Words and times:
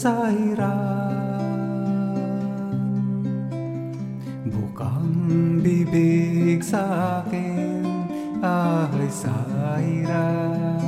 Sairam, 0.00 1.12
Bukang 4.48 5.60
bibig 5.60 6.64
sa 6.64 7.20
akin 7.20 7.84
ay 8.40 9.12
Sairam 9.12 10.80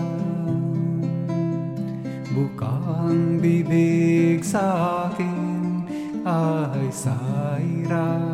Bukang 2.32 3.36
bibig 3.36 4.40
sa 4.40 4.64
akin 5.12 5.84
ay 6.24 6.88
Sairam 6.88 8.24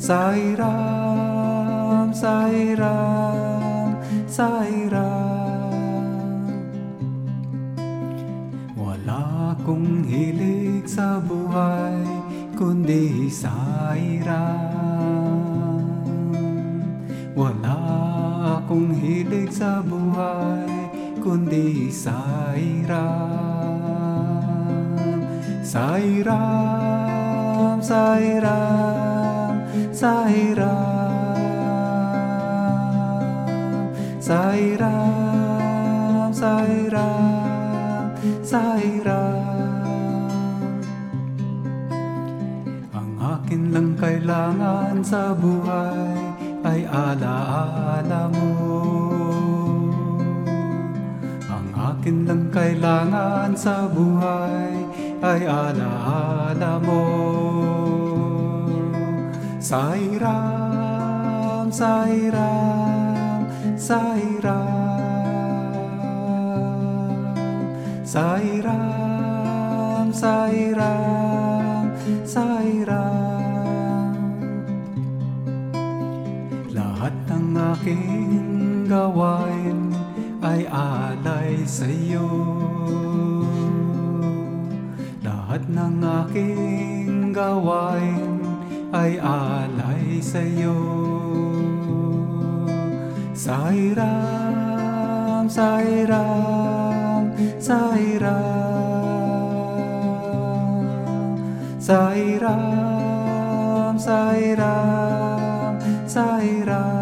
Sai 0.02 0.58
Ram, 0.58 2.12
Sai 2.12 2.74
Ram, 2.74 4.02
Sai 4.26 4.90
Ram 4.90 5.70
Wala 8.74 9.54
kong 9.62 10.02
hilig 10.02 10.90
sa 10.90 11.22
buhay 11.22 12.02
kundi 12.58 13.30
Sai 13.30 14.18
Ram 14.26 15.86
Wala 17.38 17.78
akong 18.58 18.90
hilig 18.98 19.54
sa 19.54 19.86
buhay 19.86 20.66
kundi 21.22 21.94
Sai 21.94 22.82
Ram 22.90 23.86
Sai 25.62 26.26
Ram, 26.26 27.78
Sai 27.78 28.42
Ram 28.42 29.01
Sairam 30.02 31.38
Sairam, 34.18 35.14
Sairam, 36.34 38.10
Sairam 38.42 39.46
Ang 42.90 43.10
akin 43.14 43.62
lang 43.70 43.94
kailangan 43.94 45.06
sa 45.06 45.38
buhay 45.38 46.18
ay 46.66 46.82
alaala 46.82 48.26
mo. 48.34 48.50
Ang 51.46 51.68
akin 51.78 52.26
lang 52.26 52.50
kailangan 52.50 53.54
sa 53.54 53.86
buhay 53.86 54.82
ay 55.22 55.46
alaala 55.46 56.82
mo 56.82 57.51
Sai 59.72 60.04
Ram, 60.20 61.72
Sai 61.72 62.28
Ram, 62.28 63.48
Sai 63.80 64.20
Ram, 64.44 64.68
Sai 68.04 68.60
Ram, 68.60 70.12
Sai 70.12 70.76
Ram, 70.76 71.88
Sai 72.28 72.84
Ram. 72.84 74.12
Lahat 76.76 77.16
ng 77.32 77.56
aking 77.72 78.84
gawain 78.92 79.88
ay 80.44 80.68
alay 80.68 81.64
sa 81.64 81.88
iyo. 81.88 82.28
Lahat 85.24 85.64
ng 85.64 85.96
aking 86.04 87.32
gawain 87.32 88.41
ay 88.92 89.16
alay 89.16 90.20
sa'yo. 90.20 90.76
Sa 93.32 93.72
hiram, 93.72 95.48
sa 95.48 95.80
hiram, 95.80 97.32
sa 97.56 97.96
hiram, 97.96 98.52
sa 101.80 102.12
hiram, 102.12 103.96
sa 103.96 104.36
hiram, 104.36 105.72
sa 106.04 106.36
hiram. 106.44 107.00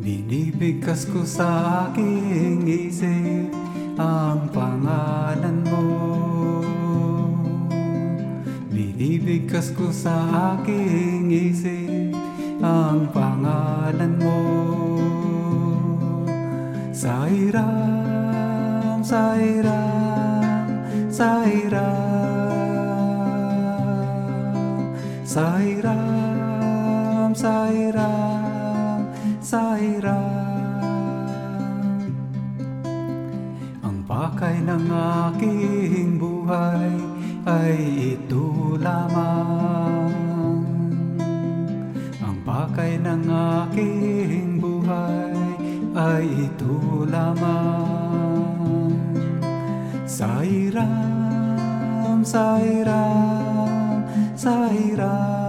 Binibigkas 0.00 1.04
ko 1.12 1.28
sa 1.28 1.92
aking 1.92 2.64
isip 2.64 3.52
ang 4.00 4.48
pangalan 4.48 5.60
mo. 5.68 6.09
Ibigkas 9.20 9.76
ko 9.76 9.92
sa 9.92 10.56
aking 10.56 11.28
isip 11.28 12.16
ang 12.64 13.04
pangalan 13.12 14.16
mo. 14.16 14.40
Sa 16.96 17.28
iram, 17.28 19.04
sa 19.04 19.36
iram, 19.36 20.64
sa 21.12 21.44
iram 21.44 22.00
Sa 25.28 25.60
iram, 25.60 27.36
sa 27.36 27.68
iram, 27.68 29.00
sa 29.44 29.76
iram 29.76 30.32
Ang 33.84 34.00
pakay 34.08 34.64
ng 34.64 34.88
aking 34.88 36.16
buhay 36.16 37.09
ay 37.48 38.16
ito 38.16 38.76
lamang. 38.76 40.12
Ang 42.20 42.36
pakay 42.44 43.00
ng 43.00 43.24
aking 43.64 44.60
buhay 44.60 45.32
ay 45.96 46.26
ito 46.28 47.08
lamang. 47.08 47.88
Sa 50.04 50.44
hiram, 50.44 52.20
sa 52.20 52.60
hiram, 52.60 54.04
sa 54.36 54.68
hiram. 54.68 55.40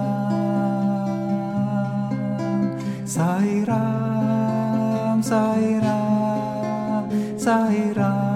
Sa 3.11 3.43
hiram, 3.43 5.19
sa 5.19 5.59
hiram, 5.59 7.03
sa 7.35 7.67
hiram. 7.67 8.30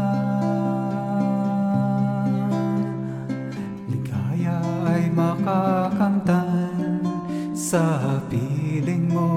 sa 7.76 8.24
piling 8.32 9.12
mo. 9.12 9.36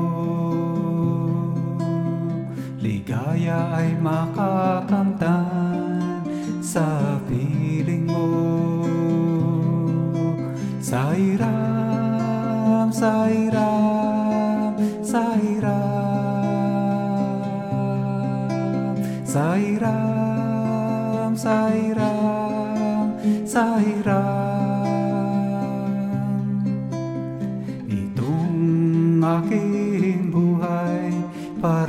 Ligaya 2.78 3.66
ay 3.74 3.98
makakamtan 3.98 5.42
sa 6.62 7.18
piling 7.26 8.06
mo. 8.06 8.30
Sa 10.78 11.18
iram, 11.18 12.94
sa 12.94 13.26
iram, 13.26 14.78
sa 15.02 15.34
iram 15.42 15.82
Sa 19.26 19.58
iram, 19.58 21.34
sa 21.34 21.74
iram, 21.74 23.18
sa 23.42 23.82
iram 23.82 24.27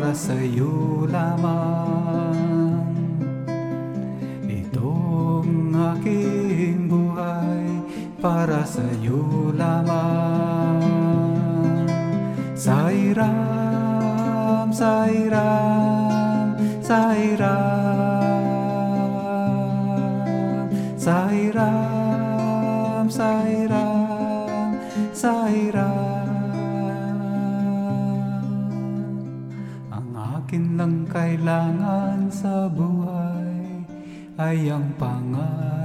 para 0.09 0.17
sa'yo 0.17 1.05
lamang. 1.05 2.81
Itong 4.41 5.69
aking 5.69 6.89
buhay 6.89 7.69
para 8.17 8.65
sa'yo 8.65 9.53
lamang. 9.53 10.81
Sa 12.57 12.89
iram, 12.89 14.73
sa 14.73 15.05
iram, 15.13 16.57
sa 16.81 17.13
iram 17.13 17.69
Sa 20.97 21.29
iram, 21.29 23.05
sa 23.13 23.29
iram, 23.45 24.73
sa 25.13 25.45
iram 25.53 25.88
kailangan 31.09 32.29
sa 32.29 32.69
buhay 32.69 33.81
ay 34.37 34.69
ang 34.69 34.93
pangalan 35.01 35.78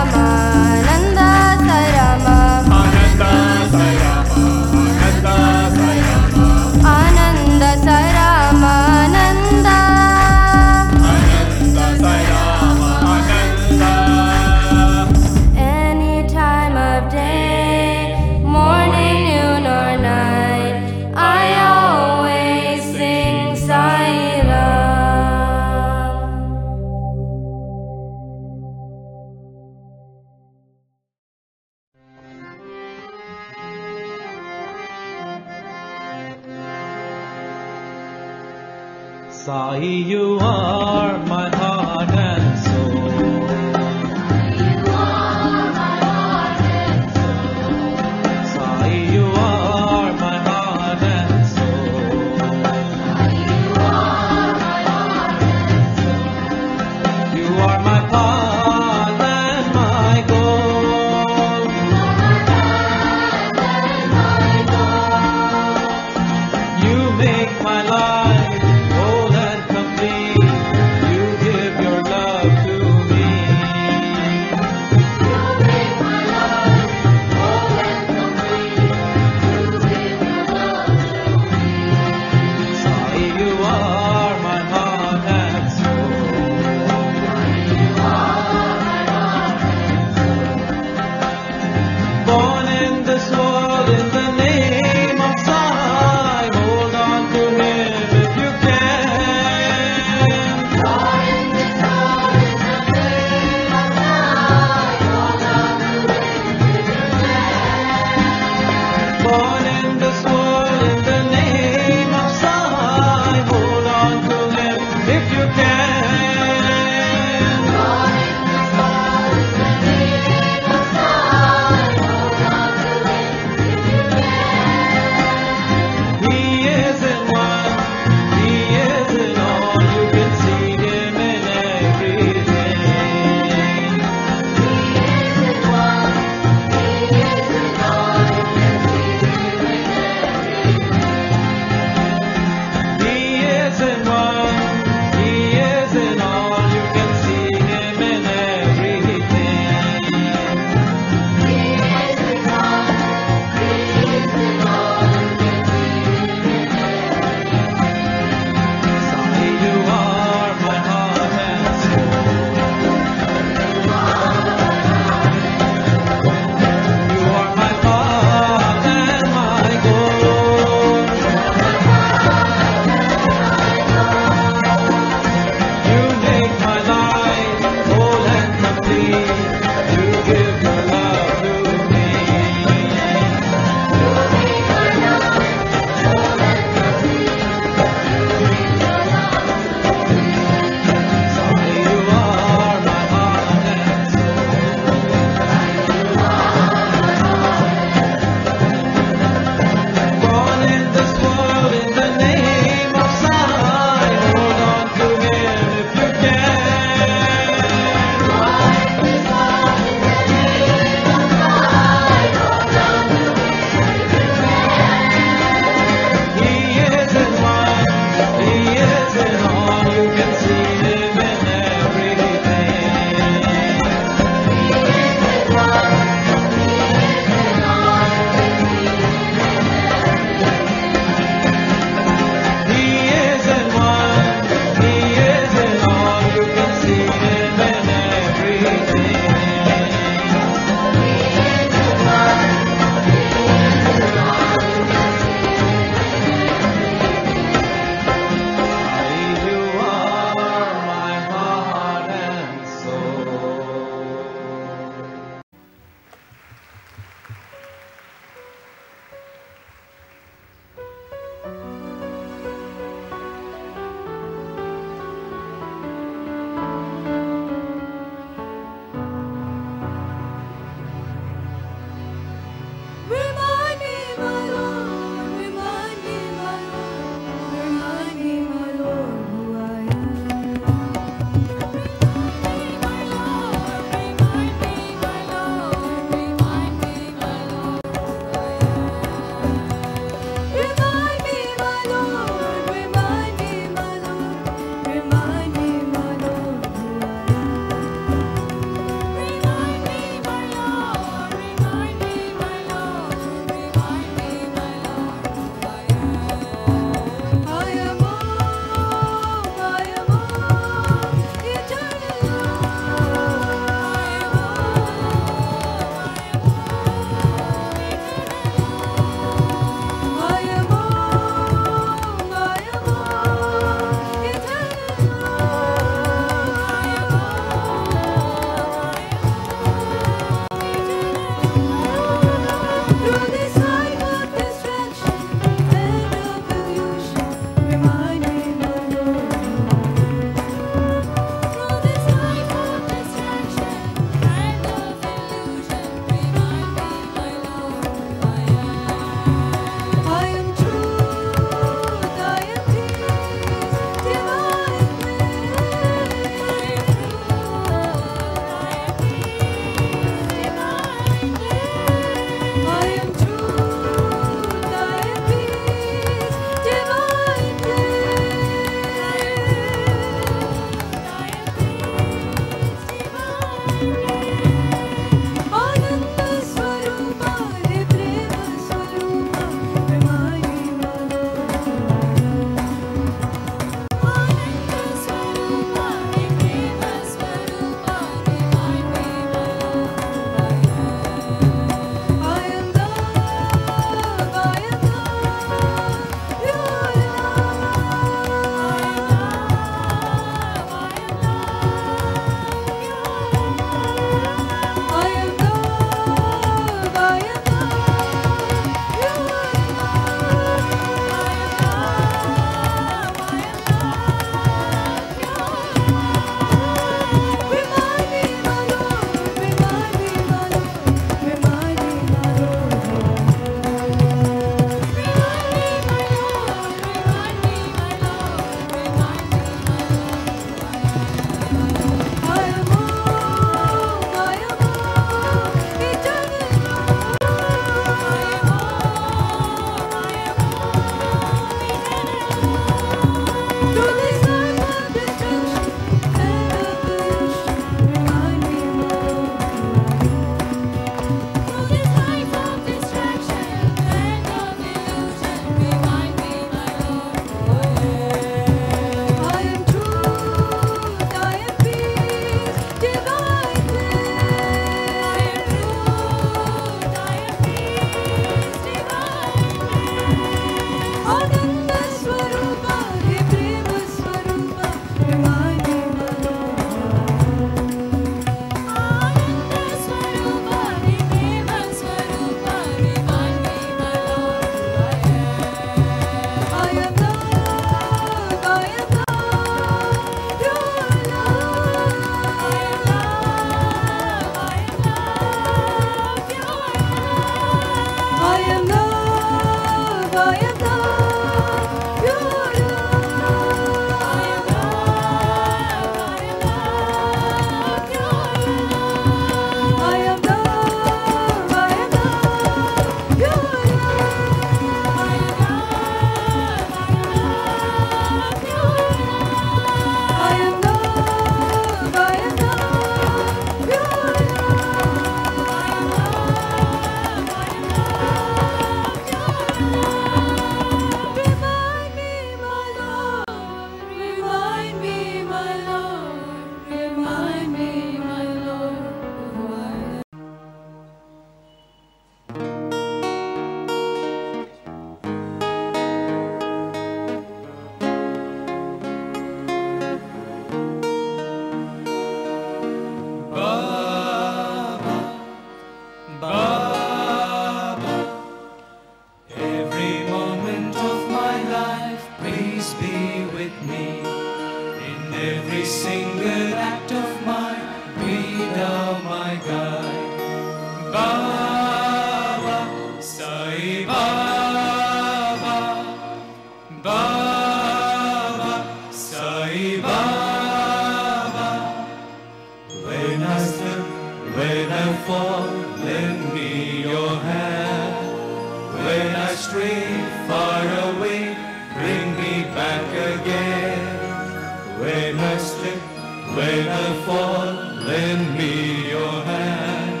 When 596.36 596.68
I 596.68 596.92
fall, 597.06 597.46
lend 597.88 598.38
me 598.38 598.90
your 598.90 599.22
hand. 599.24 600.00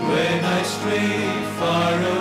When 0.00 0.44
I 0.44 0.62
stray 0.62 1.44
far 1.58 1.94
away. 1.94 2.19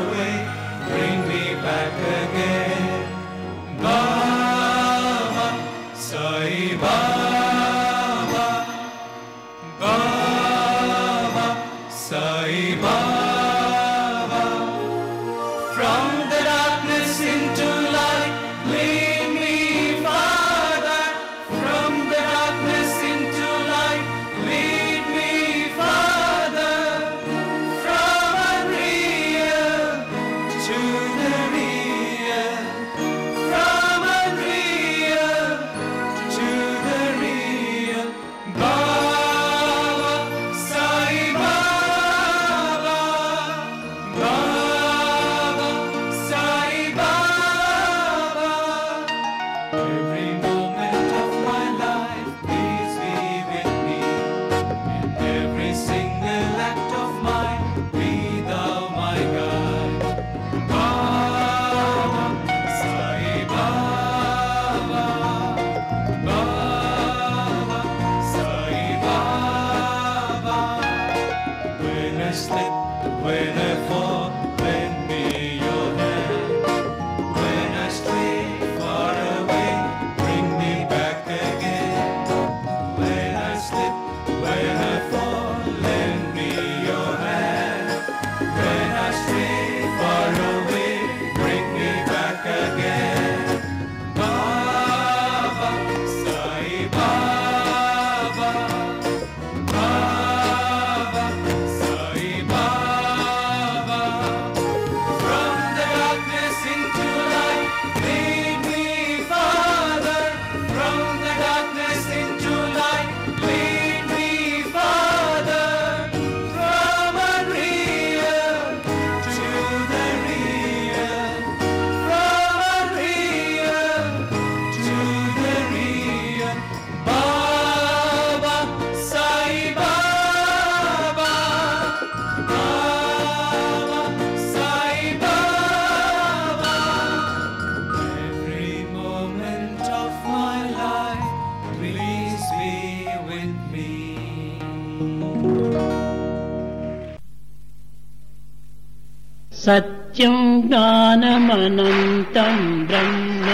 अनन्तं 151.59 152.57
ब्रह्म 152.89 153.47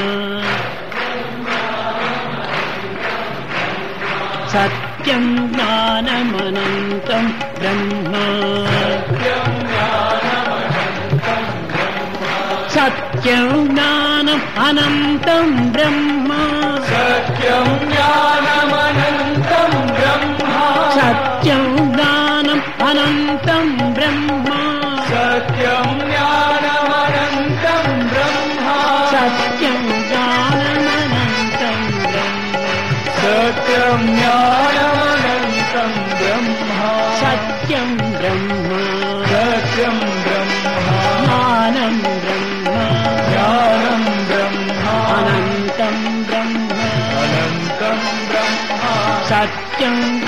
सत्यं 4.54 5.26
ज्ञानमनन्तं 5.54 7.26
ब्रह्म 7.60 8.14
सत्यं 12.76 13.50
ज्ञानम् 13.74 14.46
अनन्तं 14.68 15.50
ब्रह्म 15.78 16.35
्रह्मारं 41.76 42.44
ब्रह्मानन्दं 44.30 45.98
ब्रह्म 46.28 46.70
अलङ्कं 47.22 48.00
ब्रह्म 48.32 48.94
सत्यम् 49.32 50.25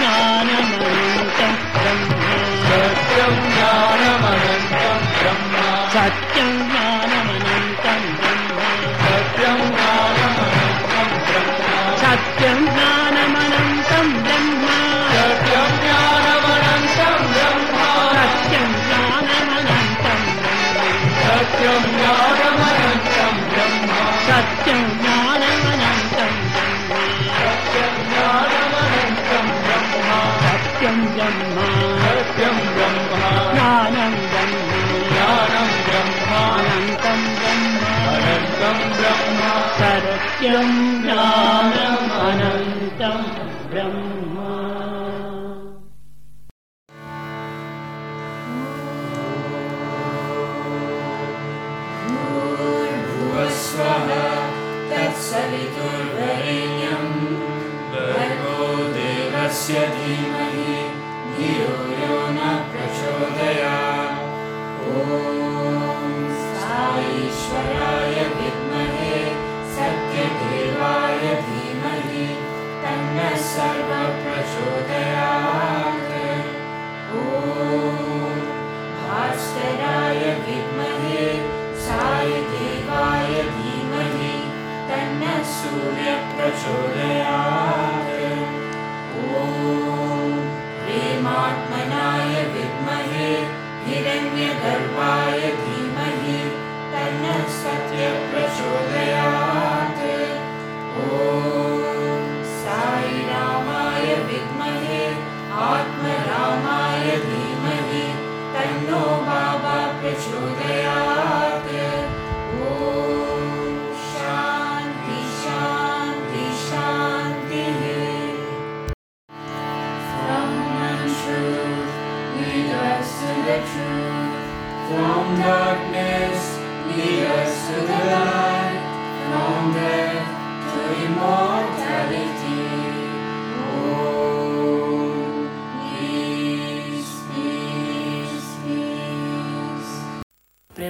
today 86.67 87.21
I 87.21 87.46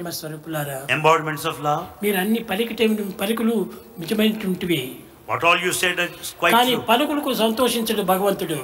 ప్రేమ 0.07 0.17
స్వరూపులారా 0.17 0.75
embodiments 0.95 1.45
of 1.49 1.55
love. 1.59 1.81
మీరు 2.03 2.17
అన్ని 2.21 2.39
పలికిటే 2.49 2.85
పలుకులు 3.21 3.55
నిజమైనటువంటివి 4.01 4.81
What 5.29 5.41
all 5.47 5.57
you 5.65 5.71
said 5.79 5.97
is 6.03 6.29
quite 6.41 6.53
కానీ. 6.55 6.75
పలుకులకు 6.89 7.31
సంతోషించడు 7.41 8.03
భగవంతుడు 8.11 8.59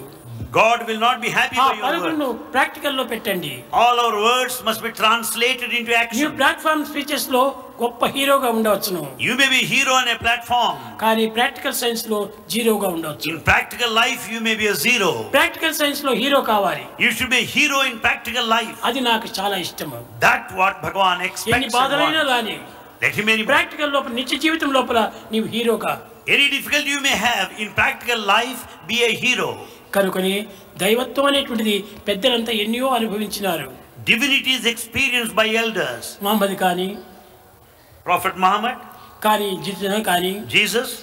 God 0.53 0.79
will 0.88 0.99
not 0.99 1.17
be 1.23 1.29
happy 1.38 1.58
by 1.60 1.65
your 1.79 1.91
word. 2.03 2.38
ప్రాక్టికల్లో 2.56 3.03
పెట్టండి 3.12 3.51
All 3.82 3.97
our 4.06 4.15
words 4.27 4.56
must 4.67 4.82
be 4.88 4.91
translated 5.01 5.71
into 5.79 5.93
action. 6.03 6.32
Platform 6.39 6.86
స్పీచెస్లో 6.91 7.43
గొప్ప 7.81 8.05
హీరోగా 8.05 8.49
ఉండవచ్చును. 8.49 9.03
యు 9.21 9.33
మే 9.33 9.47
బి 9.47 9.62
హీరో 9.71 9.93
అనే 9.93 10.13
ప్లాట్ఫామ్ 10.13 10.99
కానీ 11.01 11.27
ప్రాక్టికల్ 11.27 11.73
సైన్స్లో 11.73 12.29
జీరోగా 12.49 12.88
ఉండవచ్చు. 12.88 13.29
In 13.29 13.39
practical 13.39 13.95
life 13.95 14.33
you 14.33 14.39
may 14.39 14.55
be 14.55 14.65
a 14.71 14.73
zero 14.73 15.12
practical 15.38 15.73
సైన్స్లో 15.73 16.13
హీరో 16.13 16.41
కావాలి. 16.41 16.83
You 17.01 17.12
should 17.12 17.29
be 17.29 17.41
hero 17.55 17.83
in 17.83 17.99
practical 17.99 18.49
life 18.49 18.75
అది 18.83 19.01
నాకు 19.01 19.27
చాలా 19.39 19.57
ఇష్టం 19.57 19.91
దట్ 20.19 20.49
వాట్ 20.59 20.79
భగవాన్ 20.83 21.21
ఎక్స్పెక్ట్స్ 21.21 21.65
ఎన్ని 21.65 21.69
బాధలైనా 21.79 22.23
గానీ 22.23 22.57
లెట్ 23.03 23.25
మే 23.25 23.33
ఎనీ 23.33 23.43
ప్రాక్టికల్ 23.43 23.93
లోపల 23.93 24.12
నిత్య 24.12 24.38
జీవితం 24.38 24.73
లోపల 24.73 25.12
నీవు 25.31 25.47
హీరోగా. 25.47 25.93
Any 26.29 26.47
difficult 26.49 26.88
you 26.88 26.99
may 26.99 27.13
have 27.25 27.62
in 27.62 27.71
practical 27.75 28.27
life 28.27 28.62
be 28.88 28.99
a 29.07 29.09
hero 29.23 29.49
కనుకని 29.95 30.36
దైవత్వం 30.77 31.25
అనేటువంటిది 31.25 31.86
పెద్దలంతా 32.07 32.51
ఎన్నో 32.51 32.88
అనుభవించినారు. 32.88 33.67
Divinities 34.03 34.67
experience 34.67 35.33
by 35.33 35.49
elders 35.49 36.23
Mohammed 36.23 36.55
కానీ 36.55 36.88
ప్రాఫెట్ 38.05 38.37
మహమ్మద్ 38.45 38.79
కానీ 39.25 39.49
కానీ 40.09 40.33
జీసస్ 40.53 40.93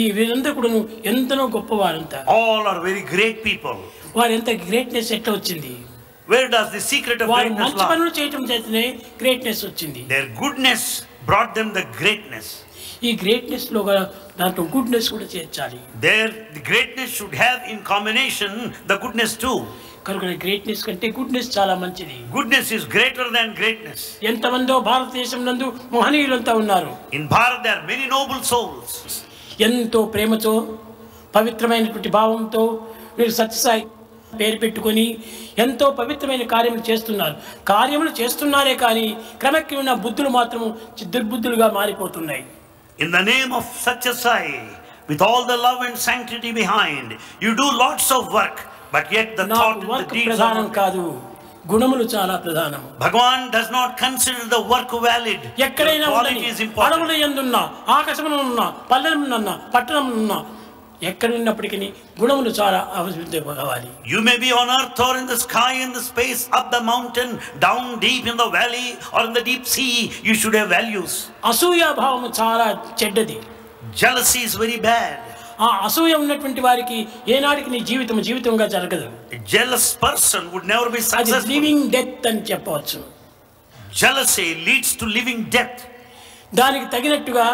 ఈ 0.00 0.02
వీరంతా 0.16 0.50
కూడా 0.58 0.68
ఎంతనో 1.10 1.44
గొప్పవారంత 1.56 2.14
all 2.36 2.66
are 2.72 2.80
very 2.88 3.04
great 3.14 3.40
people 3.48 3.78
వారు 4.18 4.32
ఎంత 4.38 4.50
గ్రేట్నెస్ 4.68 5.10
ఎట్ల 5.16 5.30
వచ్చింది? 5.38 5.72
Where 6.32 6.48
does 6.54 6.70
the 6.76 6.82
secret 6.90 7.22
of 7.24 7.30
greatness 7.30 7.62
మంచి 7.62 7.86
పనులు 7.92 8.12
చేయడం 8.18 8.42
చేతనే 8.50 8.84
గ్రేట్నెస్ 9.22 9.62
వచ్చింది. 9.68 10.02
There 10.12 10.28
goodness 10.42 10.88
brought 11.30 11.54
them 11.58 11.68
the 11.78 11.82
greatness 12.00 12.50
ఈ 13.08 13.12
గ్రేట్నెస్లో 13.22 13.80
దాంట్లో 14.40 14.64
గుడ్నెస్ 14.74 15.08
కూడా 15.14 15.26
చేర్చాలి. 15.34 15.80
There 16.06 16.32
the 16.56 16.62
greatness 16.70 17.14
should 17.18 17.38
have 17.44 17.58
in 17.72 17.82
combination 17.92 18.58
the 18.90 18.96
goodness 19.04 19.36
to 19.44 19.52
కనుక 20.06 20.24
గ్రేట్నెస్ 20.44 20.82
కంటే 20.86 21.08
గుడ్నెస్ 21.18 21.48
చాలా 21.56 21.74
మంచిది. 21.82 22.16
Goodness 22.36 22.68
is 22.76 22.84
greater 22.94 23.26
than 23.36 23.48
greatness. 23.60 24.00
ఎంతమందో 24.30 24.76
భారతదేశం 24.90 25.40
నందు 25.48 25.66
మహనీయులంతా 25.96 26.52
ఉన్నారు. 26.62 26.92
In 27.18 27.24
Bharat, 27.34 27.58
there 27.66 27.76
are 27.80 27.86
many 27.92 28.06
noble 28.16 28.40
souls. 28.52 28.90
ఎంతో 29.68 30.00
ప్రేమతో 30.14 30.54
పవిత్రమైనటువంటి 31.36 32.10
భావంతో 32.18 32.62
వీరు 33.18 33.34
సత్యసాయి 33.40 33.84
పేరు 34.40 34.58
పెట్టుకొని 34.64 35.06
ఎంతో 35.64 35.86
పవిత్రమైన 36.00 36.44
కార్యములు 36.54 36.82
చేస్తున్నారు. 36.90 37.34
కార్యములు 37.72 38.12
చేస్తున్నారే 38.20 38.74
కానీ 38.84 39.06
క్రమక్రమేణా 39.42 39.94
బుద్ధులు 40.04 40.30
మాత్రం 40.38 40.62
దుర్బుద్ధులుగా 41.14 41.68
మారిపోతున్నాయి. 41.78 42.44
The 43.16 43.24
name 43.32 43.52
of 43.58 43.64
Satya 43.84 44.14
Sai, 44.24 44.44
with 45.10 45.22
all 45.28 45.42
the 45.52 45.58
love 45.66 45.80
and 45.86 45.96
sanctity 46.08 46.50
behind, 46.60 47.08
you 47.44 47.52
do 47.62 47.66
lots 47.84 48.06
of 48.16 48.22
work, 48.40 48.58
but 48.92 49.12
yet 49.16 49.36
the 49.36 49.46
thought 49.46 49.74
and 49.74 49.82
the 49.82 49.90
work 49.92 50.12
deeds 50.16 50.40
are. 50.46 50.64
కాదు 50.80 51.04
గుణములు 51.72 52.04
చాలా 52.14 52.36
ప్రధానం 52.36 52.82
does 53.56 53.68
not 53.70 53.90
consider 54.04 54.44
the 54.54 54.62
work 54.72 54.92
valid. 55.08 55.42
The 55.42 55.62
ఎక్కడైనా. 55.66 56.06
అడవుల 56.86 57.12
ఎందున్నా 57.26 57.62
ఆకాశమున 57.98 58.34
ఉన్నా 58.46 58.66
పల్లెమున్నా 58.90 59.54
పట్టణమున్నా 59.74 60.38
ఎక్కడ 61.10 61.30
ఉన్నప్పటికీ 61.34 61.88
గుణములు 62.20 62.50
చాలా 62.58 62.80
అవసరం 62.98 63.54
కావాలి 63.60 63.88
You 64.12 64.20
may 64.28 64.36
be 64.44 64.50
on 64.60 64.68
earth 64.78 65.00
or 65.06 65.12
in 65.20 65.26
the 65.32 65.38
sky, 65.46 65.72
in 65.84 65.90
the 65.98 66.02
space, 66.10 66.42
up 66.58 66.66
the 66.76 66.82
mountain, 66.90 67.30
down 67.66 67.86
deep 68.04 68.26
in 68.32 68.36
the 68.42 68.48
valley 68.58 68.88
or 69.14 69.22
in 69.28 69.32
the 69.38 69.44
deep 69.50 69.64
sea. 69.74 69.96
You 70.28 70.34
should 70.40 70.56
have 70.60 70.70
values. 70.78 71.14
అసూయాభావము 71.50 72.30
చాలా 72.40 72.68
చెడ్డది 73.02 73.38
Jealousy 74.02 74.40
is 74.48 74.54
very 74.54 74.78
bad. 74.90 75.16
ఆ 75.64 75.68
అసూయ 75.86 76.14
ఉన్నటువంటి 76.22 76.60
వారికి 76.66 76.98
ఏనాడికి 77.34 77.70
నీ 77.74 77.80
జీవితం 77.90 78.16
జీవితంగా 78.28 78.66
జరగదు. 78.74 79.08
Jealous 79.52 79.88
person 80.04 80.46
would 80.52 80.68
never 80.72 80.90
be 80.96 81.02
success 81.12 81.46
living 81.54 81.84
death 81.94 82.26
అని 82.30 82.42
చెప్పవచ్చు. 82.50 83.00
Jealousy 84.00 84.46
leads 84.66 84.94
to 85.00 85.06
living 85.16 85.44
death 85.56 85.82
దానికి 86.60 86.86
తగినట్టుగా 86.94 87.46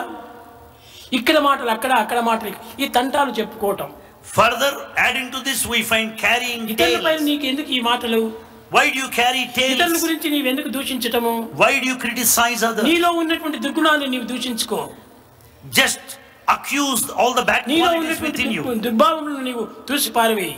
ఇక్కడ 1.19 1.37
మాటలు 1.49 1.71
అక్కడ 1.77 1.93
అక్కడ 2.05 2.19
మాటలు 2.29 2.53
ఈ 2.83 2.87
తంటాలు 2.97 3.33
చెప్పుకోవటం. 3.39 3.89
Further 4.37 4.79
adding 5.05 5.31
to 5.35 5.41
this 5.49 5.65
we 5.73 5.79
find 5.91 6.15
carrying 6.25 6.71
ఇతరులపై 6.75 7.15
నీకు 7.31 7.47
ఎందుకు 7.51 7.71
ఈ 7.79 7.81
మాటలు? 7.91 8.21
Why 8.77 8.85
do 8.95 8.99
you 9.03 9.09
carry 9.19 9.45
tale 9.57 9.75
ఇతరుల 9.75 9.99
గురించి 10.05 10.29
నీవు 10.35 10.49
ఎందుకు 10.53 10.71
దూషించటము? 10.77 11.35
Why 11.63 11.73
do 11.83 11.87
you 11.91 11.97
criticize 12.05 12.63
other 12.71 12.87
నీలో 12.89 13.11
ఉన్నటువంటి 13.21 13.59
దుర్గుణాలను 13.67 14.11
నీవు 14.15 14.27
దూషించుకో. 14.33 14.81
Just 15.79 16.11
accuse 16.68 17.10
all 17.12 17.34
the 17.34 17.46
bad 17.46 17.64
నీలో 17.68 17.88
qualities 17.88 18.04
ఉన్నటువంటి 18.04 18.28
within 18.28 18.52
you. 18.58 18.64
దుర్- 18.66 18.82
దుర్భావములను 18.86 19.44
నీవు 19.50 19.66
దూసి 19.90 20.12
పారవేయి 20.20 20.56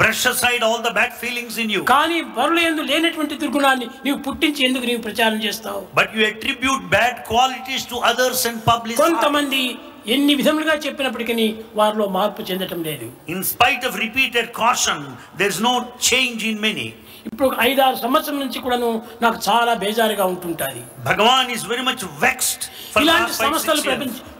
Brush 0.00 0.20
aside 0.26 0.62
all 0.62 0.80
the 0.80 0.92
bad 0.92 1.12
feelings 1.20 1.54
in 1.62 1.68
you. 1.74 1.80
కానీ 1.84 2.18
వరుల 2.36 2.58
ఎందు 2.68 2.82
లేనటువంటి 2.90 3.34
దుర్గుణాన్ని 3.42 3.86
నీవు 4.04 4.18
పుట్టించి 4.26 4.60
ఎందుకు 4.68 4.84
నీవు 4.90 5.02
ప్రచారం 5.08 5.38
చేస్తావు 5.46 5.80
But 6.00 6.10
you 6.16 6.22
attribute 6.30 6.82
bad 6.90 7.14
qualities 7.30 7.84
to 7.92 7.98
others 8.10 8.40
and 8.50 8.58
publish. 8.70 8.96
కొంతమంది 8.96 9.62
ఎన్ని 10.06 10.34
విధములుగా 10.34 10.74
చెప్పినప్పటికీ 10.86 11.46
వారిలో 11.74 12.06
మార్పు 12.18 12.42
చెందటం 12.42 12.82
లేదు 12.88 13.08
In 13.34 13.40
spite 13.52 13.84
of 13.88 13.94
repeated 14.04 14.46
caution, 14.62 15.00
there's 15.40 15.60
no 15.60 15.74
change 16.10 16.40
in 16.44 16.56
many. 16.60 16.88
ఇప్పుడు 17.27 17.47
ఐదు 17.69 17.81
ఆరు 17.85 17.97
సంవత్సరం 18.03 18.37
నుంచి 18.43 18.59
కూడాను 18.65 18.89
నాకు 19.23 19.37
చాలా 19.49 19.73
బేజారుగా 19.83 20.25
ఉంటుంటుంది. 20.33 20.81
Bhagavan 21.09 21.49
is 21.55 21.65
very 21.73 21.83
much 21.89 22.03
vexed 22.25 22.65
ఇలాంటి 23.01 23.33
సమస్యలు 23.43 23.81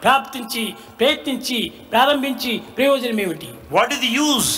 ప్రాప్తించి 0.05 0.63
ప్రయత్నించి 0.99 1.59
ప్రారంభించి 1.93 2.53
ప్రయోజనం 2.77 3.19
ఏమిటి? 3.25 3.49
What 3.77 3.93
is 3.95 4.01
the 4.07 4.13
use 4.21 4.51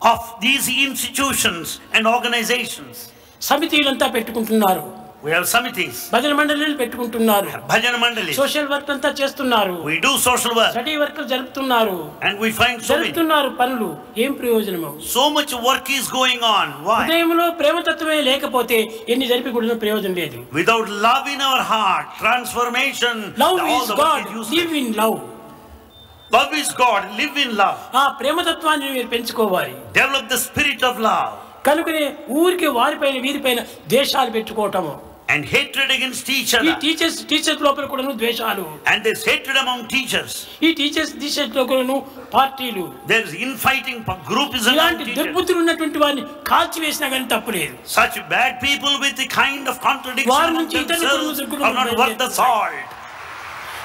of 0.00 0.26
these 0.46 0.68
institutions 0.86 1.72
and 1.96 2.08
organizations 2.14 3.02
సమితిలంతా 3.48 4.06
పెట్టుకుంటున్నారు. 4.16 4.84
We 5.25 5.31
have 5.31 5.43
samitis, 5.51 5.95
భజన 6.13 6.33
మండలిలు 6.37 6.75
పెట్టుకుంటున్నారు 6.79 7.49
bhajana 7.71 7.97
mandalis. 8.03 8.35
సోషల్ 8.39 8.69
వర్క్ 8.71 8.89
అంతా 8.93 9.09
చేస్తున్నారు 9.19 9.75
We 9.89 9.95
do 10.05 10.11
social 10.23 10.53
work 10.59 10.71
study 10.75 10.93
work 11.01 11.19
జరుపుతున్నారు 11.31 11.97
and 12.27 12.33
we 12.43 12.49
find 12.61 12.75
so 12.77 12.87
many. 12.87 12.87
జరుపుతున్నారు 12.91 13.49
పనులు 13.59 13.89
ఏం 14.23 14.31
ప్రయోజనము 14.39 14.89
So 15.15 15.25
much 15.37 15.53
work 15.67 15.89
is 15.97 16.07
going 16.19 16.41
on. 16.57 16.69
Why? 16.87 16.97
హృదయంలో 17.01 17.45
ప్రేమతత్వమే 17.61 18.17
లేకపోతే 18.29 18.79
ఎన్ని 19.13 19.27
జరిపి 19.33 19.51
కూడా 19.57 19.77
ప్రయోజనం 19.83 20.15
లేదు 20.21 20.39
Without 20.59 20.87
love 21.07 21.27
in 21.35 21.43
our 21.49 21.61
heart, 21.73 22.07
transformation, 22.23 23.15
love 23.43 23.59
all 23.59 23.71
is 23.75 23.91
the 23.91 23.97
work 23.97 24.03
God 24.05 24.25
is 24.33 24.49
live 24.59 24.73
useless. 24.73 24.81
In 24.83 24.91
love 25.01 25.17
Love 26.31 26.53
is 26.55 26.69
God, 26.75 27.01
live 27.21 27.37
in 27.37 27.49
love. 27.55 27.79
ఆ 28.01 28.03
ప్రేమతత్వాన్ని 28.19 28.89
మీరు 28.93 29.09
పెంచుకోవాలి 29.13 29.73
Develop 29.93 30.25
the 30.29 30.41
spirit 30.45 30.81
of 30.89 30.95
love. 31.07 31.31
కనుకనే 31.66 32.04
ఊరికి 32.40 32.68
వారిపైన 32.78 33.18
వీరిపైన 33.26 33.60
ద్వేషాలు 33.92 34.32
పెట్టుకోవటము 34.38 34.94
and 35.28 35.44
hatred 35.46 35.88
against 35.94 36.26
each 36.30 36.50
ఈ. 36.58 36.72
టీచర్స్ 36.82 37.16
టీచర్స్ 37.30 37.62
లోపల 37.66 37.84
కూడాను 37.92 38.12
ద్వేషాలు 38.20 38.64
And 38.90 38.98
there's 39.06 39.22
hatred 39.30 39.56
among 39.62 39.80
teachers. 39.94 40.32
ఈ 40.62 40.68
టీచర్స్ 40.80 41.12
టీచర్స్లో 41.22 41.62
కూడాను 41.70 41.96
పార్టీలు 42.34 42.84
There's 43.12 43.32
infighting, 43.46 43.98
for 44.06 44.16
groupism 44.28 44.68
among 44.68 44.76
ఇలాంటి. 44.76 45.16
దుర్బుద్ధులు 45.18 45.58
ఉన్నటువంటి 45.62 46.00
వారిని 46.04 46.22
కాల్చివేసినా 46.50 47.08
కానీ 47.14 47.26
తప్పులేదు 47.34 47.74
Such 47.96 48.18
bad 48.30 48.52
people 48.60 48.94
with 49.04 49.16
the 49.22 49.28
kind 49.34 49.64
of 49.72 49.78
contradiction 49.88 50.32
వారి 50.34 50.46
among 50.46 50.58
నుంచి 50.60 50.78
ఇతరులు 50.84 51.16
worth 51.16 51.42
the 51.42 51.58
బయలుదేరుతాయి. 51.96 52.30
salt. 52.38 52.94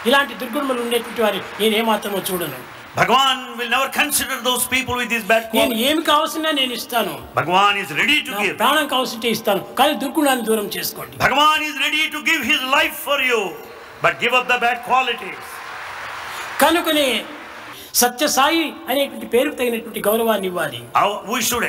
ఇలాంటి 0.09 0.33
దుర్గుణములు 0.41 0.79
ఉండేటువంటి 0.85 1.21
వారి 1.21 1.41
నేను 1.59 1.75
ఏమాత్రమో 1.81 2.21
చూడను 2.29 2.59
Bhagavan 2.95 3.57
will 3.57 3.69
never 3.69 3.89
consider 3.91 4.37
those 4.41 4.63
people 4.67 4.95
with 4.95 5.09
these 5.09 5.25
bad 5.25 5.43
నేను. 5.57 5.75
ఏమి 5.89 6.01
కావాల్సినా 6.09 6.49
నేను 6.57 6.73
ఇస్తాను 6.79 7.13
Bhagavan 7.37 7.75
is 7.83 7.89
ready 7.99 8.17
to 8.27 8.31
నా 8.33 8.39
give. 8.43 8.55
ప్రాణం 8.61 8.87
కావాల్సింటే 8.93 9.29
ఇస్తాను 9.35 9.61
కానీ 9.79 9.93
దుర్గుణాన్ని 10.03 10.43
దూరం 10.49 10.67
చేసుకోండి 10.75 11.15
Bhagavan 11.23 11.61
is 11.69 11.75
ready 11.85 12.03
to 12.15 12.21
give 12.29 12.41
his 12.51 12.61
life 12.77 12.97
for 13.07 13.19
you, 13.29 13.39
but 14.03 14.13
give 14.23 14.33
up 14.39 14.47
the 14.53 14.59
bad 14.65 14.79
qualities. 14.89 15.39
కనుకనే 16.63 17.07
సత్యసాయి 18.01 18.65
అనేటువంటి 18.89 19.27
పేరుకు 19.35 19.55
తగినటువంటి 19.61 20.01
గౌరవాన్ని 20.09 20.47
ఇవ్వాలి 20.51 20.81
Our- 21.01 21.21
we 21.33 21.39
should 21.49 21.65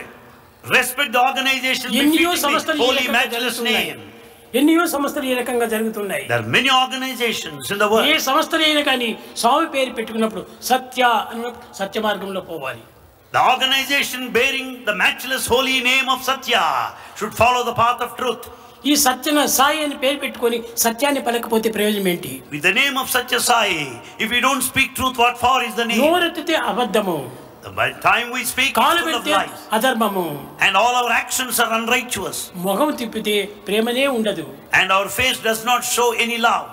respect 0.64 1.11
the 1.16 1.23
organization 1.31 1.89
ఎన్నో 2.01 2.11
befitting 2.11 2.43
సంస్థలు 2.45 2.83
ఎన్నో 4.55 4.86
సంస్థలు 4.94 5.26
ఈ 5.30 5.34
రకంగా 5.40 5.66
జరుగుతున్నాయి 5.74 6.24
There 6.30 6.40
are 6.40 6.50
many 6.57 6.70
organizations 6.82 7.62
in 7.72 7.78
the 7.82 7.88
ఏ. 8.07 8.16
సంస్థలు 8.28 8.64
అయినా 8.68 8.82
కానీ 8.90 9.09
స్వామి 9.42 9.68
పేరు 9.74 9.92
పెట్టుకున్నప్పుడు 9.98 10.42
సత్య 10.70 11.03
అని 11.30 11.50
సత్య 11.80 12.00
మార్గంలో 12.07 12.42
పోవాలి 12.50 12.82
The 13.32 13.42
organization 13.53 14.22
bearing 14.30 14.66
the 14.84 14.94
matchless 14.94 15.44
holy 15.46 15.78
name 15.82 16.09
of 16.14 16.18
Satya 16.22 16.62
should 17.18 17.34
follow 17.34 17.62
the 17.64 17.74
path 17.74 18.03
of 18.07 18.11
truth. 18.18 18.44
ఈ 18.84 18.94
సత్యన 19.05 19.40
సాయి 19.57 19.80
అని 19.84 19.96
పేరు 20.03 20.18
పెట్టుకొని 20.22 20.57
సత్యాన్ని 20.84 21.20
పలకపోతే 21.26 21.68
ప్రయోజనం 21.76 22.09
ఏంటి 22.12 22.32
With 22.53 22.64
the 22.68 22.74
name 22.74 22.96
of 22.96 23.07
Satya 23.09 23.40
Sai, 23.42 23.68
if 24.18 24.28
we 24.34 24.40
don't 24.40 24.64
speak 24.70 24.90
truth, 24.98 25.16
what 25.16 25.36
for 25.44 25.57
is 25.68 25.74
the 25.80 25.86
name? 25.90 26.03
నోరెత్తితే 26.05 26.57
అబద్ధము 26.70 27.16
By 27.63 27.93
the 27.93 28.01
time 28.03 28.31
we 28.31 28.43
speak, 28.45 28.71
కాలు 28.75 29.03
పెడితే 29.05 29.33
lies. 29.33 29.59
అధర్మము 29.73 30.25
And 30.61 30.73
all 30.77 30.95
our 31.01 31.13
actions 31.13 31.55
are 31.61 31.71
unrighteous. 31.79 32.39
మొహం 32.65 32.91
తిప్పితే 33.01 33.35
ప్రేమనే 33.69 34.07
ఉండదు 34.19 34.47
And 34.73 34.89
our 34.93 35.09
face 35.19 35.39
does 35.41 35.65
not 35.65 35.83
show 35.95 36.09
any 36.27 36.39
love. 36.39 36.67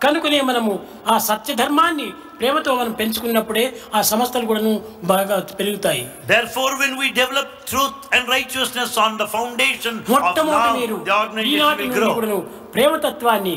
కనుకనే 0.00 0.40
మనము 0.40 0.72
ఆ 1.08 1.16
సత్య 1.18 1.54
ధర్మాన్ని 1.54 2.06
ప్రేమతో 2.38 2.70
మనం 2.74 2.92
పెంచుకున్నప్పుడే 2.92 3.64
ఆ 3.94 4.02
సంస్థలు 4.02 4.46
కూడాను 4.46 4.72
బాగా 5.02 5.36
పెరుగుతాయి 5.58 6.02
Therefore, 6.26 6.72
when 6.78 6.94
we 6.96 7.08
develop 7.12 7.48
truth 7.64 7.98
and 8.12 8.24
righteousness 8.28 8.92
on 8.96 9.12
the 9.16 9.28
foundation 9.36 9.94
of 10.00 10.10
love, 10.10 10.34
the 11.06 11.16
organization 11.18 11.78
will 11.82 11.94
grow. 11.98 12.10
కూడాను 12.14 12.40
ప్రేమతత్వాన్ని 12.76 13.56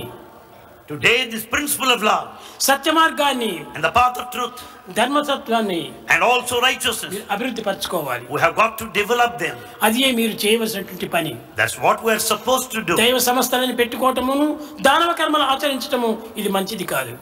Today, 0.91 1.19
this 1.33 1.45
principle 1.55 1.91
of 1.95 2.01
love 2.09 2.25
సత్య 2.69 2.91
మార్గాన్ని 2.99 3.51
and 3.75 3.83
the 3.87 3.93
path 3.99 4.17
of 4.23 4.27
truth 4.35 4.57
ధర్మతత్వాన్ని 4.99 5.83
and 6.13 6.21
also 6.29 6.55
righteousness, 6.69 7.13
మీరు 7.15 7.27
అభివృద్ధి 7.35 7.63
పరచుకోవాలి 7.69 8.25
we 8.35 8.41
have 8.45 8.55
got 8.63 8.73
to 8.81 8.87
develop 9.01 9.33
them. 9.45 9.57
అదే 9.87 10.09
మీరు 10.19 10.35
చేయవలసినటువంటి 10.45 11.09
పని 11.15 11.33
That's 11.61 11.77
what 11.87 11.99
we 12.07 12.11
are 12.17 12.25
supposed 12.33 12.69
to 12.77 12.83
do. 12.89 12.97
దైవ 13.03 13.21
సంస్థలను 13.29 13.77
పెట్టుకోవటమును 13.83 14.49
దానవ 14.89 15.13
కర్మలు 15.23 15.47
ఆచరించటము 15.55 16.11
ఇది 16.43 16.53
మంచిది 16.59 16.87
కాదు 16.95 17.15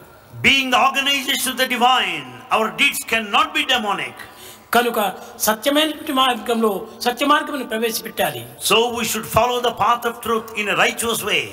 Being 0.48 0.66
the 0.74 0.80
organization 0.88 1.48
of 1.52 1.58
the 1.62 1.68
divine, 1.76 2.26
our 2.56 2.68
deeds 2.80 3.00
cannot 3.12 3.48
be 3.56 3.64
demonic. 3.74 4.16
కనుక 4.76 4.98
సత్యమైనటువంటి 5.46 6.14
మార్గంలో 6.22 6.72
సత్య 7.06 7.26
మార్గమును 7.34 7.66
ప్రవేశపెట్టాలి 7.74 8.42
So 8.70 8.78
we 8.98 9.04
should 9.12 9.28
follow 9.36 9.58
the 9.68 9.74
path 9.84 10.04
of 10.10 10.14
truth 10.26 10.48
in 10.62 10.68
a 10.74 10.78
righteous 10.84 11.20
way. 11.30 11.44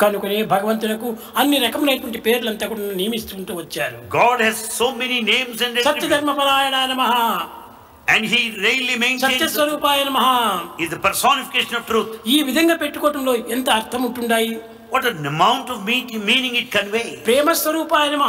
కనుకనే 0.00 0.38
భగవంతునకు 0.54 1.08
అన్ని 1.36 1.58
రకములైనటువంటి 1.58 2.20
పేర్లంతా 2.20 2.66
కూడా 2.66 2.94
నియమిస్తుంటూ 2.94 3.54
వచ్చారు 3.54 3.98
has 4.40 4.58
so 4.80 4.88
many 5.02 5.18
names 5.32 5.56
and 5.60 5.72
attributes, 5.72 5.88
సత్యధర్మపరాయణ 5.88 6.76
నమ 6.92 7.02
and 8.08 8.24
He 8.24 8.40
really 8.66 8.96
maintains 8.96 9.24
సత్యస్వరూపాయ 9.26 10.00
నమ 10.04 10.18
is 10.84 10.90
the 10.90 11.00
personification 11.08 11.74
of 11.80 11.84
truth. 11.92 12.10
ఈ 12.26 12.38
విధంగా 12.42 12.76
పెట్టుకోవటంలో 12.76 13.34
ఎంత 13.56 13.68
అర్థం 13.70 14.02
ఉంటుండాయి 14.04 14.52
an 15.12 15.26
amount 15.26 15.66
of 15.70 15.78
meat- 15.88 16.12
meaning 16.28 16.54
it 16.54 16.68
conveys. 16.76 17.10
ప్రేమ 17.26 17.52
స్వరూపాయ 17.62 18.06
నమ 18.10 18.24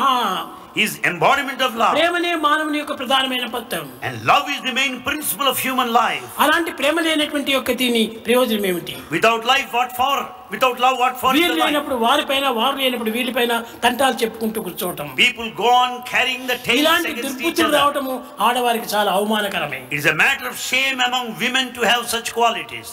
Is 0.82 0.92
embodiment 1.08 1.60
of 1.64 1.72
love, 1.80 1.94
ప్రేమనే 1.96 2.30
మానవుని 2.44 2.78
యొక్క 2.80 2.92
ప్రధానమైన 3.00 3.46
పత్రం 3.54 3.86
and 4.08 4.14
love 4.30 4.46
is 4.54 4.60
the 4.68 4.74
main 4.78 4.94
principle 5.08 5.48
of 5.50 5.56
human 5.66 5.88
life. 5.98 6.24
అలాంటి 6.44 6.70
ప్రేమ 6.78 6.96
లేనటువంటి 7.08 7.52
యొక్క 7.56 7.72
దీని 7.82 8.02
ప్రయోజనం 8.26 8.64
ఏమిటి 8.70 8.94
Without 9.16 9.42
life, 9.52 9.68
what 9.78 9.90
for? 10.00 10.14
Without 10.54 10.78
love, 10.84 10.96
what 11.02 11.14
for? 11.22 11.30
is 11.32 11.38
వీరు 11.38 11.52
the 11.52 11.60
life? 11.60 11.68
లేనప్పుడు 11.68 11.98
వారిపైన 12.06 12.46
వారు 12.60 12.76
లేనప్పుడు 12.82 13.12
వీరిపైన 13.18 13.52
తంటాలు 13.84 14.16
చెప్పుకుంటూ 14.22 14.58
కూర్చోవటం 14.68 15.10
People 15.24 15.50
go 15.62 15.70
on 15.84 15.92
carrying 16.12 16.44
the 16.52 16.58
tails 16.66 16.80
ఇలాంటి 16.82 17.12
against 17.12 17.28
each 17.28 17.36
దుర్బుద్ధులు 17.36 17.68
other. 17.68 17.78
రావటము 17.80 18.14
ఆడవారికి 18.48 18.90
చాలా 18.94 19.10
అవమానకరమే 19.18 19.80
It 19.92 19.98
is 20.02 20.08
a 20.14 20.18
matter 20.24 20.46
of 20.52 20.58
shame 20.70 21.00
among 21.10 21.26
women 21.44 21.68
to 21.78 21.82
have 21.92 22.04
such 22.16 22.30
qualities. 22.40 22.90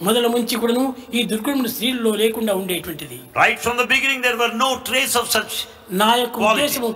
మొదల 0.00 0.26
ముంచి 0.26 0.56
కూడాను 0.56 0.82
ఈ 1.14 1.22
దుర్గుణములు 1.30 1.70
స్త్రీల్లో 1.72 2.10
లేకుండా 2.20 2.52
ఉండేటువంటిది 2.54 3.18
Right 3.36 3.58
from 3.58 3.76
the 3.76 3.86
beginning, 3.86 4.20
there 4.20 4.38
were 4.38 4.52
no 4.58 4.70
trace 4.88 5.14
of 5.20 5.26
such. 5.36 5.54
నా 6.00 6.10
యొక్క. 6.16 6.38
ఉద్దేశము 6.48 6.88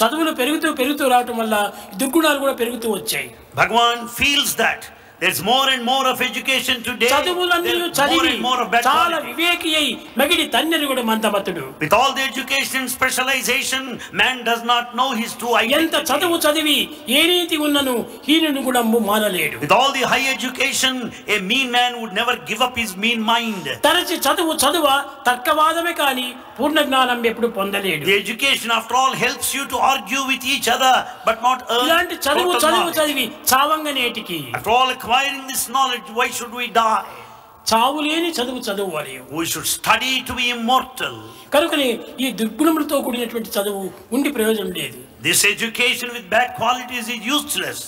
చదువులు 0.00 0.32
పెరుగుతూ 0.32 0.68
పెరుగుతూ 0.74 1.06
రావటం 1.08 1.36
వల్ల 1.38 1.56
దుర్గుణాలు 2.02 2.38
కూడా 2.38 2.54
పెరుగుతూ 2.62 2.88
వచ్చాయి 2.94 3.28
Bhagavan 3.54 3.98
feels 4.18 4.50
that 4.56 4.82
there's 5.20 5.40
more 5.42 5.66
and 5.68 5.82
more 5.84 6.04
of 6.06 6.18
education 6.22 6.76
today. 6.82 7.08
చదువులన్నీ 7.12 7.72
చదివి 7.98 8.28
and 8.30 8.42
more 8.46 8.58
of 8.64 8.68
bad 8.74 8.82
చాలా. 8.88 9.16
వివేకి 9.28 9.70
అయి 9.80 9.90
మగిడి 10.20 10.44
తన్నెరు 10.54 10.86
కూడా 10.92 11.02
మందమతుడు 11.10 11.64
With 11.84 11.94
all 11.98 12.10
the 12.18 12.24
education 12.30 12.82
specialization, 12.96 13.84
man 14.14 14.36
does 14.50 14.62
not 14.72 14.84
know 14.98 15.08
his 15.22 15.32
true 15.40 15.54
ఎంత 15.56 15.64
identity. 15.68 16.04
చదువు 16.12 16.36
చదివి 16.46 16.78
ఏ 17.18 17.22
నీతి 17.32 17.56
ఉన్నను 17.66 17.94
హీనుని 18.28 18.62
కూడా 18.68 18.82
మానలేడు 19.08 19.56
With 19.64 19.74
all 19.78 19.90
the 19.98 20.04
high 20.12 20.26
education, 20.36 20.94
a 21.28 21.40
mean 21.50 21.68
man 21.78 21.92
would 22.02 22.14
never 22.20 22.36
give 22.50 22.62
up 22.68 22.76
his 22.82 22.92
mean 23.04 23.20
mind. 23.32 23.64
తరచి 23.88 24.18
చదువు 24.26 24.54
చదువ 24.64 24.86
తర్కవాదమే 25.28 25.94
కాని 26.02 26.28
పూర్ణ 26.58 26.80
జ్ఞానం 26.88 27.18
ఎప్పుడు 27.30 27.48
పొందలేదు 27.56 28.10
education 28.16 28.74
after 28.76 28.98
all 29.00 29.16
helps 29.22 29.52
you 29.56 29.64
to 29.72 29.78
argue 29.90 30.20
with 30.30 30.46
each 30.54 30.68
other 30.74 30.98
but 31.28 31.40
not 31.42 31.62
earn 31.70 31.86
ఇలాంటి 31.86 32.16
చదువు 32.26 32.52
చదువు 32.64 32.90
చదివి 32.98 33.24
చావంగనేటికి. 33.52 34.38
After 34.56 34.74
all 34.74 34.92
acquiring 34.96 35.46
this 35.50 35.66
knowledge 35.70 36.10
why 36.18 36.28
should 36.38 36.56
we 36.56 36.66
die 36.78 36.92
చావు 37.66 37.98
లేని 38.00 38.30
చదువు 38.30 38.58
చదువు 38.58 38.62
చదువువాలి 38.68 39.14
we 39.32 39.44
should 39.46 39.70
study 39.72 40.12
to 40.28 40.32
be 40.32 40.44
immortal 40.50 41.18
కనుకనే 41.54 41.88
ఈ 42.20 42.28
దుర్గుణములతో 42.40 42.96
కూడినటువంటి 43.00 43.50
చదువు 43.56 43.82
ఉండి 44.16 44.30
ప్రయోజనం 44.32 44.70
లేదు. 44.78 44.98
This 45.22 45.42
education 45.46 46.12
with 46.16 46.28
bad 46.28 46.52
qualities 46.56 47.08
is 47.14 47.24
useless 47.30 47.82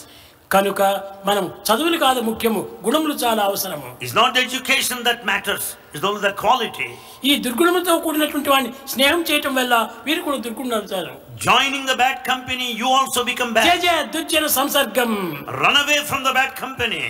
కనుక 0.54 0.82
మనం 1.26 1.44
చదువులు 1.66 1.98
కాదు 2.04 2.20
ముఖ్యము 2.28 2.60
గుణములు 2.84 3.14
చాలా 3.14 3.42
అవసరము. 3.48 3.88
Is 4.04 4.14
not 4.16 4.38
education 4.38 5.02
that 5.08 5.22
matters 5.30 5.68
is 5.96 6.04
only 6.08 6.22
the 6.28 6.30
quality 6.42 6.88
ఈ 7.30 7.34
దుర్గుణముతో 7.44 7.92
కూడినటువంటి 8.04 8.50
వాడిని 8.50 8.70
స్నేహం 8.92 9.20
చేయటం 9.28 9.54
వల్ల 9.58 9.74
వీరు 10.06 10.20
కూడా 10.28 10.38
దుర్గుణం 10.46 10.74
అవుతారు. 10.80 11.12
Joining 11.46 11.88
the 11.92 11.96
bad 12.02 12.20
company 12.30 12.68
you 12.82 12.88
also 13.00 13.22
become 13.30 13.52
bad 13.56 13.68
జయ 13.68 13.76
జయ 13.86 14.02
దుర్జన 14.16 14.46
సంసర్గం. 14.60 15.12
Run 15.62 15.80
away 15.82 15.98
from 16.10 16.24
the 16.28 16.32
bad 16.38 16.54
company 16.64 17.02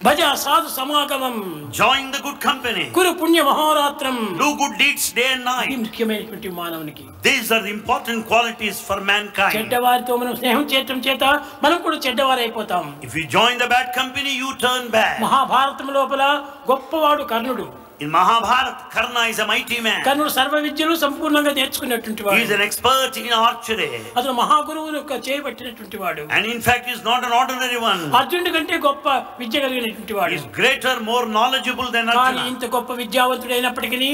భజ 0.00 0.22
సాధు 0.42 0.68
సమాగమం 0.78 1.36
Join 1.78 2.04
the 2.14 2.20
good 2.26 2.38
company. 2.46 2.84
కురు 2.96 3.10
పుణ్య 3.20 3.40
మహోరాత్రం 3.48 4.16
Do 4.42 4.48
good 4.60 4.74
deeds 4.82 5.06
day 5.18 5.28
and 5.28 5.40
ఇది 5.40 5.48
night. 5.50 5.70
ముఖ్యమైనటువంటి 5.84 6.48
మానవునికి 6.58 7.04
These 7.26 7.48
are 7.54 7.62
the 7.66 7.72
important 7.78 8.20
qualities 8.32 8.76
for 8.88 8.98
mankind. 9.12 9.54
చెడ్డవారితో 9.56 10.16
మనం 10.22 10.34
స్నేహం 10.40 10.64
చేయటం 10.72 11.00
చేత 11.06 11.24
మనం 11.64 11.78
కూడా 11.86 11.98
చెడ్డవారు 12.06 12.42
అయిపోతాం 12.46 12.84
If 13.08 13.14
you 13.18 13.24
join 13.36 13.56
the 13.64 13.70
bad 13.74 13.88
company, 13.98 14.34
you 14.42 14.50
turn 14.64 14.84
bad. 14.96 15.16
Mahabharatam 15.24 15.90
లోపల 15.98 16.22
గొప్పవాడు 16.70 17.24
కర్ణుడు 17.32 17.66
In 17.98 18.10
Mahabharata, 18.10 18.90
Karna 18.90 19.20
is 19.20 19.38
a 19.38 19.46
mighty 19.46 19.76
man. 19.80 20.00
కర్ణుడు 20.06 20.30
సర్వ 20.34 20.56
విద్యలు 20.64 20.94
సంపూర్ణంగా 21.02 21.52
నేర్చుకున్నటువంటి 21.58 22.22
వాడు 22.26 22.52
an 22.56 22.62
expert 22.66 23.14
in 23.20 23.30
archery. 23.38 23.86
అతను 24.18 24.34
మహాగురువు 24.40 24.90
యొక్క 24.98 25.12
చేయబట్టినటువంటి 25.26 25.98
వాడు 26.02 26.22
in 26.54 26.60
fact, 26.66 26.84
he 26.88 26.94
is 26.96 27.02
not 27.10 27.22
an 27.28 27.32
ordinary 27.40 27.78
one. 27.90 28.02
అర్జునుడి 28.20 28.52
కంటే 28.56 28.78
గొప్ప 28.88 29.06
విద్య 29.40 29.62
కలిగినటువంటి 29.66 30.16
వాడు 30.18 30.42
greater, 30.60 30.94
more 31.10 31.24
knowledgeable 31.36 31.88
than 31.96 32.06
కానీ 32.12 32.20
Arjuna. 32.26 32.50
ఇంత 32.52 32.64
గొప్ప 32.76 32.92
విద్యావంతుడైనప్పటికీ 33.02 34.10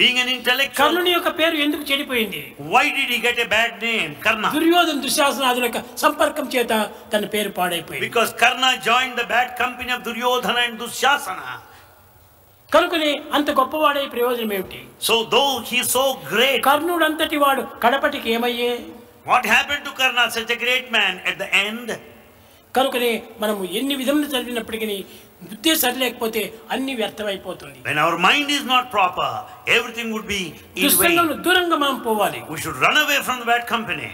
Being 0.00 0.18
an 0.24 0.28
intellectual, 0.36 0.80
కర్ణుని 0.82 1.10
యొక్క 1.16 1.30
పేరు 1.38 1.56
ఎందుకు 1.66 1.84
చెడిపోయింది 1.92 2.42
why 2.74 2.84
did 2.98 3.08
he 3.14 3.20
get 3.28 3.38
a 3.46 3.50
bad 3.56 3.72
name? 3.88 4.12
Karna. 4.26 4.50
Duryodhana 4.58 4.98
దుశ్శాసనాదుల 5.06 5.64
యొక్క 5.70 5.82
సంపర్కం 6.04 6.46
చేత 6.56 6.72
తన 7.14 7.24
పేరు 7.36 7.52
పాడైపోయింది 7.60 8.04
Because 8.08 8.32
Karna 8.44 8.72
joined 8.90 9.16
the 9.22 9.28
bad 9.36 9.50
company 9.64 9.92
of 9.98 10.02
Duryodhana 10.08 10.62
and 10.68 10.78
Dusyasana. 10.84 11.50
కనుకని 12.74 13.10
అంత 13.36 13.50
గొప్పవాడే 13.58 14.02
ప్రయోజనం 14.12 14.52
ఏమిటి? 14.56 14.80
So 15.08 15.14
though 15.34 15.42
he 15.68 15.78
so 15.94 16.02
great 16.32 16.62
కర్ణుడు 16.68 17.04
అంతటి 17.08 17.38
వాడు 17.44 17.62
కడపటికి 17.84 18.28
ఏమయ్యే? 18.36 18.72
What 19.30 19.46
happen 19.54 19.82
to 19.86 19.92
Karna 20.00 20.20
such 20.36 20.52
a 20.56 20.58
great 20.64 20.88
man 20.96 21.18
at 21.30 21.38
the 21.42 21.48
end 21.64 21.92
కనుకని 22.74 23.10
మనము 23.42 23.62
ఎన్ని 23.78 23.94
విధములు 24.00 24.26
చదివినప్పటికీ 24.32 24.98
బుద్ధి 25.48 25.72
సరిలేకపోతే 25.82 26.42
అన్ని 26.70 26.92
వ్యర్థమైపోతుంది. 27.00 27.78
When 27.88 28.00
our 28.04 28.18
mind 28.26 28.50
is 28.56 28.66
not 28.72 28.88
proper 28.94 29.34
everything 29.76 30.12
would 30.14 30.28
be 30.34 30.42
in 30.76 31.42
దూరంగా 31.46 31.76
మనం 31.84 31.98
పోవాలి. 32.06 32.40
We 32.50 32.60
should 32.64 32.80
run 32.86 33.00
away 33.02 33.18
from 33.28 33.40
the 33.42 33.46
bad 33.50 33.66
company 33.74 34.10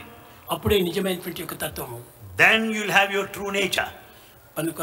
అప్పుడే 0.54 0.76
నిజమైనటువంటి 0.88 1.40
యొక్క 1.42 1.54
తత్వము. 1.64 1.98
Then 2.42 2.64
you 2.74 2.80
will 2.82 2.96
have 2.98 3.12
your 3.16 3.30
true 3.36 3.46
nature 3.58 3.92
కనుక 4.58 4.82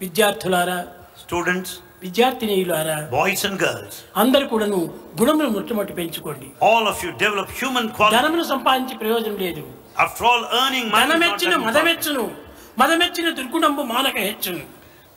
విద్యార్థులారా 0.00 0.78
స్టూడెంట్స్ 1.24 1.74
విద్యార్థినీయులారా 2.02 2.96
boys 3.12 3.40
and 3.48 3.56
girls, 3.62 3.94
అందరు 4.22 4.44
కూడాను 4.50 4.78
గుణములు 5.20 5.48
మొట్టమొదటి 5.56 5.94
పెంచుకోండి 5.98 6.48
all 6.68 6.84
of 6.92 6.98
you 7.04 7.10
develop 7.24 7.48
human 7.62 7.86
qualities. 7.96 8.16
ధనమును 8.18 8.44
సంపాదించి 8.52 8.94
ప్రయోజనం 9.02 9.36
లేదు 9.44 9.62
not 10.84 11.00
ధనమెచ్చిన 11.00 11.50
that 11.50 11.58
important. 11.58 11.68
మదమెచ్చును 11.70 12.24
మదమెచ్చిన 12.82 13.28
దుర్గుణంబు 13.38 13.82
మానక 13.94 14.16
హెచ్చును 14.26 14.62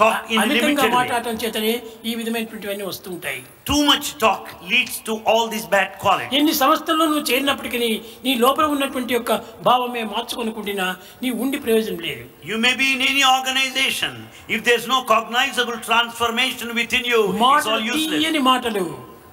టాక్ 0.00 0.26
ఇన్ 0.32 0.42
లిమిటెడ్ 0.50 0.92
మాట్లాడటం 0.96 1.36
చేతనే 1.42 1.70
ఈ 2.08 2.12
విధమైనటువంటివన్నీ 2.18 2.84
వస్తుంటాయి. 2.90 3.40
Too 3.68 3.78
much 3.88 4.08
talk 4.24 4.48
leads 4.70 4.98
to 5.08 5.14
all 5.32 5.48
this 5.54 5.66
bad 5.74 5.92
quality 6.02 6.36
ఎన్ని 6.38 6.54
సంస్థల్లో 6.60 7.04
నువ్వు 7.12 7.24
చేరినప్పటికీ 7.30 7.78
నీ 8.26 8.32
లోపల 8.44 8.66
ఉన్నటువంటి 8.74 9.12
యొక్క 9.16 9.32
భావమే 9.68 10.02
మార్చుకునుకుంటున్నా 10.12 10.86
నీ 11.22 11.30
ఉండి 11.42 11.58
ప్రయోజనం 11.64 12.00
లేదు. 12.08 12.24
You 12.50 12.58
may 12.66 12.72
be 12.80 12.86
in 12.94 13.04
any 13.10 13.24
organization 13.34 14.16
if 14.54 14.62
there 14.68 14.78
is 14.82 14.88
no 14.94 15.00
cognizable 15.14 15.80
transformation 15.88 16.72
within 17.00 17.08
you 17.14 17.20
it's 17.34 17.68
all 17.74 17.84
useless 17.90 18.26
any 18.30 18.42
మాటలు. 18.52 18.84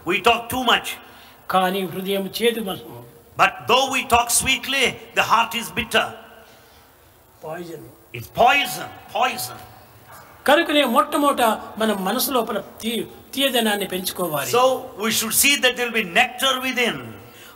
వి 0.09 0.17
టాక్ 0.29 0.43
టూ 0.55 0.61
మచ్ 0.71 0.91
కానీ 1.55 1.83
హృదయం 1.93 2.25
చేదు 2.39 2.63
మనసు. 2.69 2.97
But 3.37 3.55
though 3.71 3.79
we 3.93 4.01
talk 4.15 4.33
sweetly 4.39 4.83
the 5.19 5.27
heart 5.33 5.55
is 5.61 5.71
bitter 5.79 6.11
poison 7.43 7.87
it's 8.17 8.33
poison 8.41 8.91
poison 9.15 9.63
కరుకునే 10.47 10.83
మొట్టమొదట 10.95 11.41
మన 11.77 11.93
మనసు 12.07 12.31
లోపల 12.31 12.57
తీయదనాన్ని 12.81 13.87
పెంచుకోవాలి. 13.93 14.51
So 14.51 14.63
we 14.97 15.11
should 15.11 15.33
see 15.33 15.51
that 15.55 15.79
will 15.79 15.95
be 15.99 16.03
nectar 16.03 16.57
within 16.79 17.01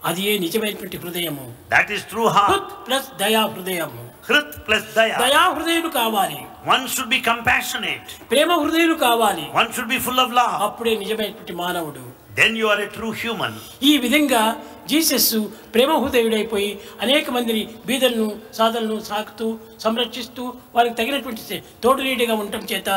అది 0.05 0.21
ఏ 0.31 0.37
నిజమైనటువంటి 0.37 0.97
హృదయము? 0.97 1.45
That 1.73 1.91
is 1.91 2.03
true 2.03 2.27
heart 2.27 2.87
plus 2.87 3.09
దయా 3.17 3.41
హృదయము. 3.45 4.03
హృత్ 4.29 4.67
ప్లస్ 4.67 4.87
దయ. 4.95 5.11
దయా 5.19 5.43
హృదయం 5.55 5.89
కావాలి. 5.89 6.39
వన్ 6.65 6.87
షుడ్ 6.87 7.09
బి 7.09 7.19
కంపాషనేట్ 7.19 8.09
ప్రేమ 8.31 8.51
హృదయం 8.51 8.93
కావాలి. 8.97 9.45
One 9.53 9.73
should 9.73 9.87
be 9.87 9.99
full 9.99 10.19
of 10.19 10.33
love 10.33 10.53
అప్పుడే 10.67 10.93
నిజమైనటువంటి 10.95 11.53
మానవుడు. 11.53 12.03
Then 12.39 12.57
you 12.57 12.67
are 12.67 12.81
a 12.81 12.85
true 12.85 13.11
human 13.11 13.57
ఈ 13.83 13.97
విధంగా 13.97 14.41
జీసస్ 14.89 15.31
ప్రేమ 15.73 15.91
హృదయుడైపోయి 16.03 16.69
అనేక 17.05 17.29
మందిని 17.35 17.61
బీదలను 17.87 18.27
సాధనలను 18.57 18.97
సాకుతూ 19.09 19.47
సంరక్షిస్తూ 19.85 20.43
వారికి 20.75 20.95
తగినటువంటి 20.99 21.57
తోడు 21.83 22.01
నీడిగా 22.07 22.35
ఉండటం 22.43 22.63
చేత 22.71 22.89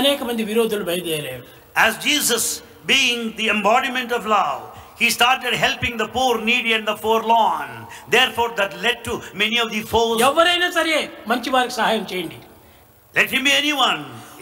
అనేక 0.00 0.22
మంది 0.30 0.44
విరోధులు 0.50 0.86
బయలుదేరారు 0.90 1.44
As 1.76 1.92
Jesus, 2.00 2.44
being 2.86 3.20
the 3.36 3.46
embodiment 3.48 4.10
of 4.12 4.22
love, 4.28 4.58
he 5.00 5.08
started 5.10 5.54
helping 5.56 5.94
the 5.96 6.08
poor, 6.08 6.32
needy, 6.42 6.72
and 6.72 6.86
the 6.86 6.96
forlorn. 6.96 7.70
Therefore, 8.08 8.48
that 8.58 8.72
led 8.82 8.98
to 9.06 9.12
many 9.42 9.58
of 9.64 9.68
the 9.74 9.82
foes. 9.92 10.16
ఎవరైనా 10.28 10.68
సరే 10.78 10.96
మంచి 11.30 11.50
వారికి 11.54 11.74
సహాయం 11.78 12.04
చేయండి 12.12 12.38
Let 13.14 13.30
him 13.34 13.44
be 13.44 13.54
anyone. 13.62 14.00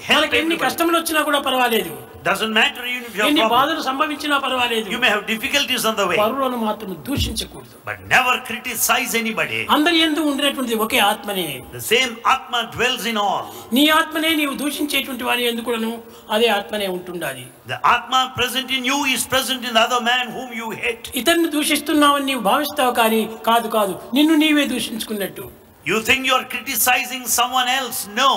Help 0.08 0.16
మనకి 0.16 0.36
ఎన్ని 0.36 0.46
everybody. 0.48 0.64
కష్టములు 0.64 0.96
వచ్చినా 1.00 1.20
కూడా 1.28 1.40
పర్వాలేదు 1.48 1.94
Doesn't 2.24 2.52
matter 2.52 2.82
even 2.84 3.04
if 3.08 3.14
you 3.16 3.22
have 3.22 3.30
ఎన్ని. 3.30 3.44
బాధలు 3.52 3.82
సంభవించినా 3.86 4.36
పర్వాలేదు 4.44 4.88
You 4.94 4.98
may 5.04 5.10
have 5.12 5.22
difficulties 5.26 5.82
on 5.90 5.94
the 6.00 6.06
way, 6.08 6.16
పరులను 6.22 6.58
మాత్రం 6.64 6.90
దూషించకూడదు 7.06 7.76
but 7.88 7.98
never 8.14 8.34
criticize 8.48 9.12
anybody. 9.20 9.60
అందరి 9.76 9.98
ఎందు 10.06 10.20
ఉండినటువంటిది 10.30 10.76
ఒకే 10.86 10.98
ఆత్మనే 11.10 11.46
The 11.76 11.84
same 11.92 12.12
Atma 12.34 12.60
dwells 12.76 13.04
in 13.12 13.18
all. 13.24 13.46
నీ 13.78 13.84
ఆత్మనే 14.00 14.32
నీవు 14.40 14.54
దూషించేటువంటి 14.62 15.24
వారి 15.28 15.48
ఎందుకు 15.50 15.68
కూడాను 15.70 15.92
అదే 16.36 16.50
ఆత్మనే 16.58 16.88
ఉంటుండాలి 16.98 17.44
The 17.72 17.78
Atma 17.94 18.20
present 18.38 18.70
in 18.78 18.84
you 18.90 18.98
is 19.14 19.24
present 19.34 19.62
in 19.68 19.74
the 19.78 19.84
other 19.86 20.02
man 20.10 20.24
whom 20.36 20.50
you 20.60 20.68
hate. 20.82 21.08
ఇతరుని 21.22 21.50
దూషిస్తున్నావని 21.56 22.26
నీవు 22.30 22.44
భావిస్తావు 22.50 22.94
కానీ 23.00 23.22
కాదు 23.50 23.70
కాదు 23.78 23.96
నిన్ను 24.18 24.36
నీవే 24.44 24.66
దూషించుకున్నట్టు 24.74 25.46
You 25.86 25.98
think 26.08 26.22
you 26.28 26.34
are 26.34 26.46
criticizing 26.54 27.22
someone 27.36 27.68
else? 27.76 27.98
No, 28.18 28.30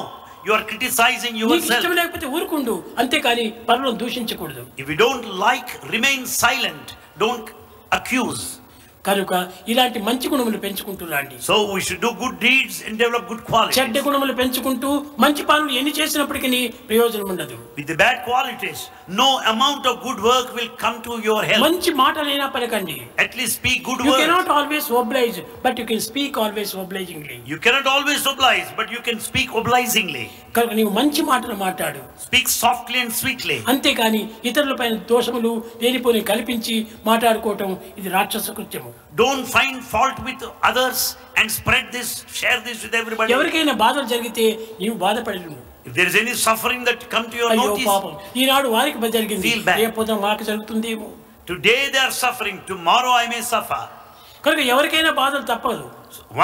you're 0.48 0.66
criticizing 0.72 1.38
yourself 1.62 1.78
ఇష్టం 1.80 1.96
లేకపోతే 2.00 2.26
ఊరుకుండు. 2.36 2.74
అంతే 3.02 3.20
కానీ 3.28 3.46
పరలోకం 3.70 3.98
దూషించకూడదు. 4.04 4.64
If 4.82 4.90
you 4.92 4.98
don't 5.06 5.28
like 5.46 5.72
remain 5.96 6.26
silent 6.42 6.92
don't 7.24 7.50
accuse 8.00 8.44
కనుక 9.08 9.34
ఇలాంటి 9.72 10.00
మంచి 10.08 10.28
గుణములు 10.32 10.60
పెంచుకుంటూ 10.66 11.04
రండి. 11.14 11.38
So 11.48 11.56
we 11.72 11.80
should 11.88 12.04
do 12.06 12.12
good 12.22 12.38
deeds 12.46 12.78
and 12.88 12.98
develop 13.04 13.26
good 13.32 13.44
quality 13.50 13.76
చెడ్డ 13.78 14.04
గుణములు 14.06 14.34
పెంచుకుంటూ 14.42 14.90
మంచి 15.24 15.44
పనులు 15.50 15.72
ఎన్ని 15.80 15.94
చేసినప్పటికీ 16.00 16.62
ప్రయోజనం 16.90 17.28
ఉండదు. 17.34 17.56
With 17.80 17.90
the 17.92 17.98
bad 18.04 18.20
qualities 18.28 18.84
no 19.22 19.30
amount 19.54 19.88
of 19.92 20.00
good 20.06 20.22
work 20.30 20.52
will 20.60 20.72
come 20.86 21.00
to 21.08 21.16
your 21.28 21.48
health 21.50 21.66
మంచి 21.66 21.94
మాటలైనా 22.04 22.48
పలకండి. 22.56 22.98
At 23.24 23.36
least 23.40 23.58
speak 23.60 23.84
good 23.90 24.04
words 24.06 24.22
you 24.22 24.26
cannot 24.26 24.54
always 24.58 24.90
oblige 25.02 25.40
but 25.66 25.82
you 25.84 25.86
can 25.92 26.04
speak 26.10 26.40
always 26.46 26.74
obligingly 26.86 27.38
you 27.54 27.60
cannot 27.68 27.92
always 27.96 28.26
oblige 28.34 28.72
but 28.80 28.94
you 28.98 29.02
can 29.10 29.22
speak 29.28 29.54
obligingly 29.64 30.26
కనుక 30.58 30.74
నీవు 30.80 30.92
మంచి 31.00 31.22
మాటలు 31.34 31.56
మాట్లాడు. 31.66 32.02
Speak 32.26 32.50
softly 32.62 32.98
and 33.04 33.16
sweetly 33.20 33.60
అంతేకాని 33.74 34.24
ఇతరులపైన 34.50 34.96
దోషములు 35.14 35.54
లేనిపోని 35.84 36.24
కల్పించి 36.34 36.78
మాట్లాడుకోవటం 37.12 37.72
ఇది 38.00 38.10
రాక్షస 38.18 38.50
కృత్యము. 38.60 38.93
Don't 39.16 39.46
find 39.46 39.76
fault 39.84 40.18
with 40.28 40.42
others 40.70 41.18
and 41.38 41.52
spread 41.52 41.92
this, 41.92 42.26
share 42.40 42.60
this 42.68 42.80
with 42.86 42.96
everybody. 43.02 43.34
ఎవరికైనా 43.34 43.74
బాధలు 43.74 44.08
జరిగితే 44.14 44.46
నీవు 44.82 44.96
బాధపడలేము 45.06 45.60
If 45.86 45.94
there 45.96 46.08
is 46.08 46.16
any 46.16 46.34
suffering 46.48 46.82
that 46.86 47.00
come 47.14 47.26
to 47.32 47.38
your 47.42 47.50
అయ్యో 47.54 47.68
notice, 47.72 47.88
పాపం 47.88 48.14
ఈనాడు 48.42 48.70
వారికి 48.70 49.12
జరిగింది. 49.18 49.52
రేపు 49.82 50.06
మాకు 50.28 50.44
జరుగుతుందేమో 50.44 51.10
today 51.52 51.82
they 51.94 52.02
are 52.08 52.16
suffering, 52.24 52.58
tomorrow 52.72 53.14
I 53.24 53.28
may 53.34 53.42
suffer. 53.54 53.82
కనుక 54.46 54.62
ఎవరికైనా 54.74 55.12
బాధలు 55.22 55.46
తప్పదు 55.54 55.86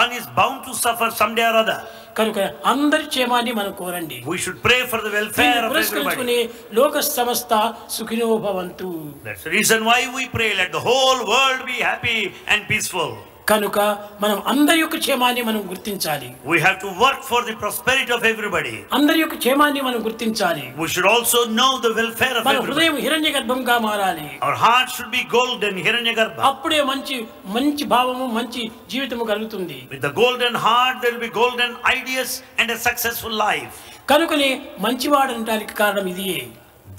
One 0.01 0.11
is 0.19 0.25
bound 0.37 0.59
to 0.65 0.73
suffer 0.85 1.09
someday 1.11 1.45
or 1.49 1.55
other. 1.63 1.79
కనుక 2.19 2.39
అందరి 2.71 3.05
క్షేమాన్ని 3.13 3.51
మనం 3.59 3.73
కోరండి 3.81 4.17
We 4.33 4.37
should 4.45 4.59
pray 4.67 4.81
for 4.91 4.99
the 5.05 5.11
welfare 5.17 5.61
of 5.67 5.75
everybody. 5.81 6.37
లోక 6.79 6.99
సమస్త 7.15 7.53
సుఖినో 7.97 8.29
భవంతు 8.47 8.91
That's 9.27 9.43
the 9.47 9.53
reason 9.57 9.81
why 9.89 9.99
we 10.17 10.25
pray. 10.37 10.51
Let 10.61 10.71
the 10.77 10.83
whole 10.89 11.21
world 11.33 11.61
be 11.73 11.79
happy 11.89 12.19
and 12.53 12.61
peaceful. 12.71 13.11
కనుక 13.51 13.79
మనం 14.23 14.37
అందరి 14.51 14.79
యొక్క 14.81 14.97
క్షేమాన్ని 15.03 15.41
మనం 15.49 15.61
గుర్తించాలి. 15.71 16.27
We 16.51 16.57
have 16.65 16.77
to 16.83 16.89
work 17.03 17.23
for 17.29 17.45
the 17.49 17.55
prosperity 17.61 18.11
of 18.17 18.25
everybody 18.31 18.75
అందరి 18.97 19.19
యొక్క 19.23 19.37
క్షేమాన్ని 19.43 19.81
మనం 19.87 19.99
గుర్తించాలి. 20.07 20.65
We 20.79 20.87
should 20.95 21.09
also 21.13 21.41
know 21.61 21.69
the 21.85 21.91
welfare 21.99 22.37
of 22.41 22.47
every 22.53 22.67
హృదయం 22.69 22.97
హిరణ్యగర్భంగా 23.05 23.75
మారాలి. 23.87 24.27
Our 24.45 24.59
heart 24.65 24.93
should 24.97 25.13
be 25.17 25.23
golden 25.35 25.81
హిరణ్యగర్భ 25.87 26.39
అప్పుడే 26.51 26.81
మంచి 26.91 27.17
మంచి 27.57 27.85
భావము 27.95 28.27
మంచి 28.39 28.63
జీవితము 28.93 29.29
కలుగుతుంది. 29.33 29.79
With 29.93 30.05
the 30.07 30.11
golden 30.21 30.59
heart 30.67 31.01
there 31.03 31.15
will 31.17 31.25
be 31.27 31.33
golden 31.41 31.75
ideas 31.97 32.35
and 32.61 32.73
a 32.77 32.79
successful 32.87 33.37
life 33.45 33.75
కనుకనే 34.13 34.51
మంచి 34.85 34.99
మంచివాడు 34.99 35.31
ఉండడానికి 35.39 35.73
కారణం 35.79 36.07
ఇదియే. 36.11 36.39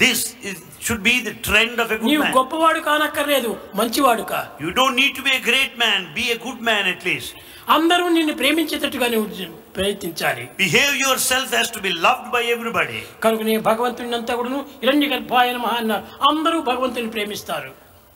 This 0.02 0.24
should 0.86 1.04
be 1.08 1.14
the 1.28 1.34
trend 1.48 1.80
of 1.84 1.92
a 1.92 1.98
good 2.02 2.10
man 2.12 2.32
నీ 2.32 2.38
గొప్పవాడు 2.38 2.80
కానక్కర్లేదు 2.90 3.52
మంచివాడు 3.80 4.22
కా 4.32 4.40
you 4.64 4.70
don't 4.80 4.98
need 5.02 5.16
to 5.16 5.24
be 5.28 5.34
a 5.38 5.42
great 5.50 5.76
man 5.84 6.04
be 6.18 6.26
a 6.34 6.38
good 6.46 6.62
man 6.70 6.88
at 6.94 7.06
least 7.10 7.34
అందరూ 7.68 8.04
నిన్ను 8.08 8.34
ప్రేమించేటట్టుగా 8.34 9.08
నువ్వు 9.08 9.46
ప్రయత్నించాలి. 9.76 10.44
Behave 10.60 10.94
yourself 11.18 11.52
has 11.54 11.70
to 11.74 11.80
be 11.80 11.90
loved 12.06 12.30
by 12.32 12.40
everybody 12.54 13.00
కనుక 13.24 13.42
నీ 13.42 13.56
భగవంతుని 13.68 14.16
అంతా 14.16 14.34
కూడాను 14.34 14.66
ఇరణ్య 14.82 15.06
గర్భాయన 15.06 15.56
మహా 15.56 15.98
అందరూ 16.30 16.60
భగవంతుని 16.60 17.10
ప్రేమిస్తారు. 17.10 17.70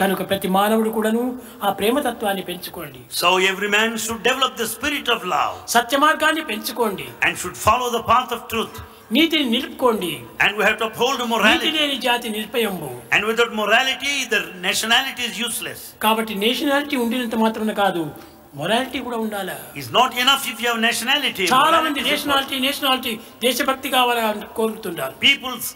కనుక 0.00 0.20
ప్రతి 0.30 0.48
మానవుడు 0.56 0.90
కూడాను 0.96 1.24
ఆ 1.66 1.70
ప్రేమ 1.78 1.96
తత్వాన్ని 2.06 2.42
పెంచుకోండి. 2.48 3.00
So 3.20 3.28
every 3.50 3.68
man 3.74 3.94
should 4.04 4.24
develop 4.28 4.56
the 4.62 4.66
spirit 4.74 5.10
of 5.14 5.24
love 5.34 5.54
సత్య 5.74 5.98
మార్గాన్ని 6.04 6.42
పెంచుకోండి. 6.50 7.06
And 7.26 7.38
should 7.42 7.60
follow 7.66 7.88
the 7.96 8.00
path 8.10 8.34
of 8.36 8.44
truth 8.52 8.78
నీతిని 9.16 9.46
నిలుపుకోండి. 9.54 10.12
And 10.42 10.54
we 10.58 10.62
have 10.66 10.78
to 10.82 10.86
uphold 10.90 11.22
morality 11.32 11.66
నీతి 11.66 11.78
లేని 11.78 11.96
జాతి 12.08 12.28
నిర్భయంబు 12.38 12.90
and 13.14 13.26
without 13.30 13.54
morality 13.62 14.12
the 14.34 14.40
nationality 14.66 15.24
is 15.30 15.40
useless 15.42 15.84
కాబట్టి 16.06 16.34
నేషనాలిటీ 16.44 16.96
ఉండినంత 17.04 17.38
మాత్రమే 17.44 17.76
కాదు 17.82 18.04
మొరాలిటీ 18.58 18.98
కూడా 19.06 19.16
ఉండాల? 19.22 19.50
Is 19.80 19.88
not 19.98 20.12
enough 20.24 20.44
if 20.50 20.60
you 20.62 20.68
have 20.70 20.82
nationality 20.88 21.46
చాలా 21.54 21.78
మంది 21.86 22.00
నేషనాలిటీ 22.10 22.58
నేషనాలిటీ 22.66 23.12
దేశభక్తి 23.46 23.88
కావాలని 23.96 24.46
కోరుతుంటారు 24.58 25.14
peoples 25.24 25.70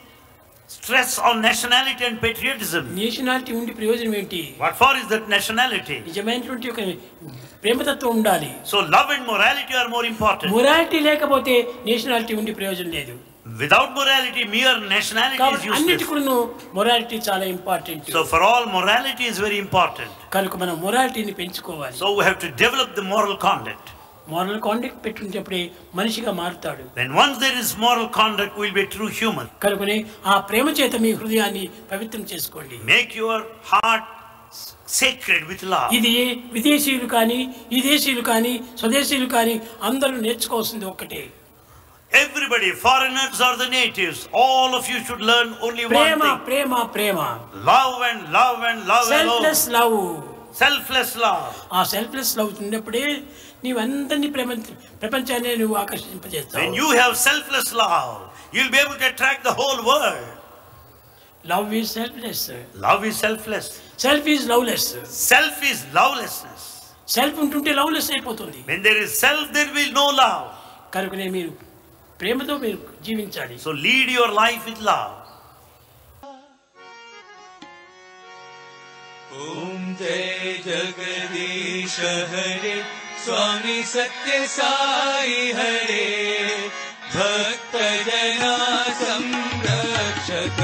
stress 0.89 1.19
on 1.21 1.43
nationality 1.43 2.03
and 2.09 2.17
patriotism. 2.25 2.85
Nationality 3.01 3.53
ఉండి 3.59 3.73
ప్రయోజనం 3.79 4.15
ఏంటి 4.21 4.41
What 4.63 4.75
for 4.81 4.93
is 5.01 5.07
that 5.13 5.25
nationality? 5.37 5.97
నిజమైనటువంటి 6.09 6.67
ఒక 6.73 6.81
ప్రేమతత్వం 7.65 8.11
ఉండాలి 8.19 8.51
So 8.73 8.79
love 8.95 9.11
and 9.17 9.25
morality 9.33 9.75
are 9.81 9.89
more 9.97 10.07
important. 10.13 10.49
Morality 10.59 11.01
లేకపోతే 11.09 11.57
నేషనాలిటీ 11.91 12.35
ఉండి 12.43 12.55
ప్రయోజనం 12.61 12.95
లేదు 13.01 13.17
Without 13.61 13.91
morality, 13.99 14.43
mere 14.55 14.73
nationality 14.97 15.37
is 15.37 15.43
కాబట్టి 15.43 15.69
useless. 15.69 15.79
అన్నిటికూను 15.79 16.35
మొరాలిటీ 16.79 17.19
చాలా 17.29 17.45
important 17.55 18.11
So 18.17 18.23
for 18.33 18.41
all, 18.49 18.65
morality 18.79 19.27
is 19.33 19.39
very 19.47 19.59
important. 19.67 20.11
కనుక 20.37 20.57
మనం 20.65 20.77
మొరాలిటీని 20.87 21.35
పెంచుకోవాలి 21.41 21.97
So 22.03 22.09
we 22.19 22.25
have 22.31 22.39
to 22.47 22.51
develop 22.65 22.91
the 23.01 23.07
moral 23.15 23.37
conduct. 23.49 23.87
Moral 24.31 24.61
conduct 24.67 25.01
పెట్టుకునేటప్పుడే 25.05 25.63
మనిషిగా 25.99 26.33
మారుతాడు 26.41 26.83
Then 27.01 27.11
once 27.23 27.37
there 27.45 27.57
is 27.63 27.71
moral 27.79 28.07
conduct, 28.21 28.53
we'll 28.61 28.77
be 28.79 28.85
a 28.87 28.93
true 28.97 29.11
human. 29.21 29.47
కనుకనే 29.65 29.97
ఆ 30.33 30.37
ప్రేమ 30.51 30.67
చేత 30.81 30.95
మీ 31.05 31.13
హృదయాన్ని 31.21 31.65
పవిత్రం 31.93 32.25
చేసుకోండి 32.33 32.79
Make 32.95 33.13
your 33.23 33.39
heart 33.73 34.07
sacred 35.01 35.43
with 35.51 35.63
love. 35.75 35.89
ఇది 35.99 36.13
విదేశీయులు 36.57 37.09
కానీ 37.17 37.41
ఈ 37.77 37.81
దేశీయులు 37.91 38.25
కానీ 38.31 38.53
స్వదేశీయులు 38.83 39.29
కానీ 39.37 39.57
అందరూ 39.91 40.17
నేర్చుకోవాల్సింది 40.29 40.89
ఒక్కటే 40.93 41.23
Everybody, 42.13 42.71
foreigners 42.83 43.39
or 43.39 43.57
the 43.57 43.69
natives, 43.71 44.19
all 44.35 44.75
of 44.75 44.89
you 44.89 44.99
should 45.07 45.21
learn 45.23 45.49
only 45.61 45.85
one 45.85 45.93
ప్రేమ 45.95 46.23
thing. 46.23 46.39
ప్రేమ 46.47 46.73
ప్రేమ 46.95 47.19
Love 47.69 47.99
and 48.09 48.21
love 48.39 48.61
and 48.71 48.81
love 48.93 49.09
selfless 49.11 49.65
alone. 49.67 49.77
Love 49.77 49.99
Selfless 50.61 51.11
love. 51.25 51.43
ఆ 51.73 51.83
సెల్ఫ్లెస్ 51.93 52.33
లవ్ 52.39 52.53
ఉన్నప్పుడే 52.63 53.03
నీవందరినీ 53.65 54.29
ప్రపంచాన్ని 55.03 55.53
నువ్వు 55.63 55.77
ఆకర్షింపజేస్తావు 55.85 56.61
when 56.63 56.75
you 56.81 56.89
have 57.01 57.15
selfless 57.29 57.69
love 57.83 58.13
you'll 58.55 58.73
be 58.77 58.81
able 58.85 58.99
to 59.03 59.07
attract 59.13 59.41
the 59.51 59.55
whole 59.61 59.81
world 59.91 60.27
love 61.45 61.71
is 61.81 61.89
selfless 61.99 62.41
love 62.87 63.03
is 63.11 63.17
selfless 63.27 63.67
self 64.05 64.27
is 64.35 64.43
loveless 64.53 64.85
self 65.29 65.59
is 65.71 65.81
lovelessness 66.01 66.63
self 67.17 67.39
ఉంటుంటే 67.45 67.73
loveless 67.81 68.09
అయిపోతుంది 68.15 68.61
when 68.71 68.83
there 68.87 69.01
is 69.05 69.13
self 69.25 69.45
there 69.57 69.73
will 69.79 69.93
no 70.03 70.07
love 70.23 70.45
కనుకనే 70.97 71.27
మీరు 71.37 71.53
ప్రేమతో 72.21 72.55
మీరు 72.65 72.79
జీవించాలి 73.07 73.57
so 73.65 73.73
lead 73.87 74.11
your 74.17 74.35
life 74.43 74.63
with 74.71 74.83
love 74.91 75.15
ఓం 79.41 79.83
జయ 80.01 80.29
జగదీశ 80.69 81.97
హరే 82.33 82.77
स्वामी 83.29 83.83
सत्य 83.85 84.37
साई 84.49 85.53
हरे। 85.57 86.05
भक्त 87.15 87.75
जना 88.07 88.53
संरक्षक 89.01 90.61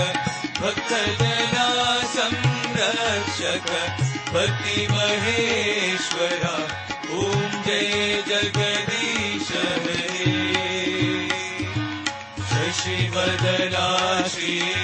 भक्त 0.61 0.93
जना 1.21 1.67
संरक्षक 2.15 3.69
भक्ति 4.33 4.87
महेश्वरा 4.93 6.57
ॐ 7.19 7.29
जय 7.67 7.93
जगदीश 8.29 9.49
हरे। 9.57 10.09
शशिवदना 12.49 13.87
श्रीकरा 14.29 14.84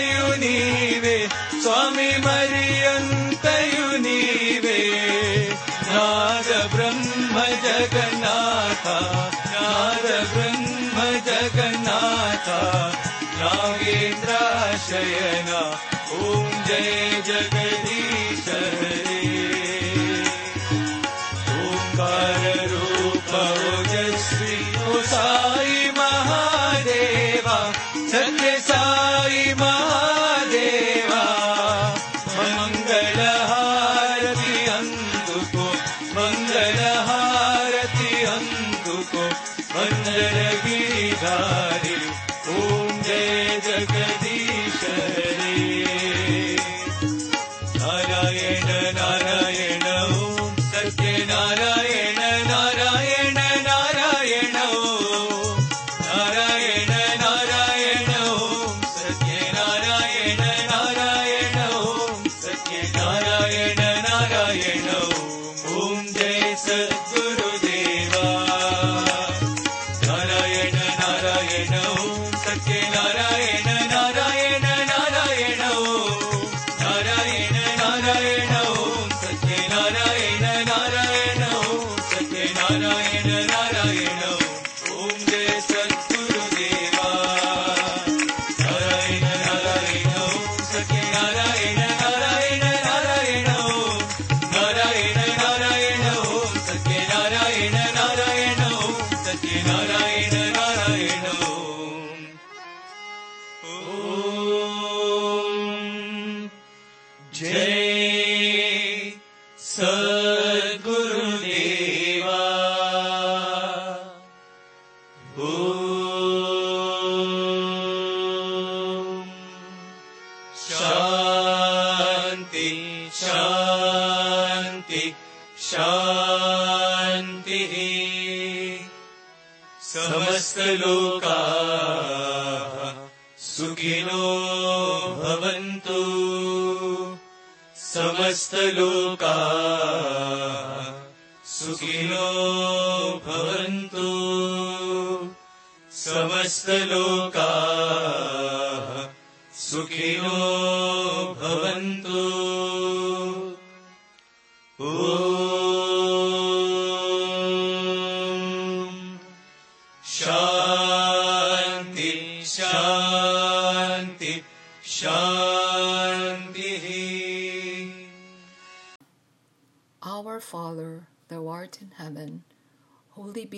Yeah. 16.81 17.10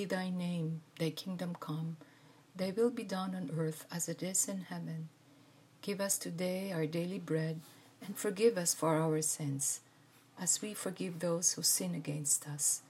Thy 0.06 0.30
name, 0.30 0.82
thy 1.00 1.10
kingdom 1.10 1.56
come, 1.60 1.98
thy 2.56 2.72
will 2.72 2.90
be 2.90 3.04
done 3.04 3.36
on 3.36 3.52
earth 3.58 3.86
as 3.92 4.08
it 4.08 4.24
is 4.24 4.48
in 4.48 4.62
heaven. 4.70 5.10
Give 5.82 6.00
us 6.00 6.18
today 6.18 6.72
our 6.72 6.86
daily 6.86 7.20
bread, 7.20 7.60
and 8.06 8.18
forgive 8.18 8.58
us 8.58 8.74
for 8.74 8.96
our 8.98 9.22
sins, 9.22 9.82
as 10.40 10.62
we 10.62 10.74
forgive 10.74 11.20
those 11.20 11.54
who 11.54 11.62
sin 11.62 11.96
against 11.96 12.48
us. 12.48 12.82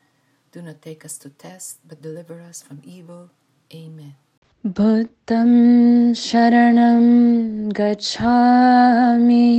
Do 0.51 0.61
not 0.61 0.81
take 0.81 1.03
us 1.03 1.17
to 1.19 1.29
test, 1.29 1.79
but 1.87 2.01
deliver 2.01 2.39
us 2.41 2.61
from 2.61 2.81
evil. 2.85 3.29
Amen. 3.73 4.15
Buddham 4.63 6.13
Sharanam 6.13 7.73
Gacchami 7.73 9.53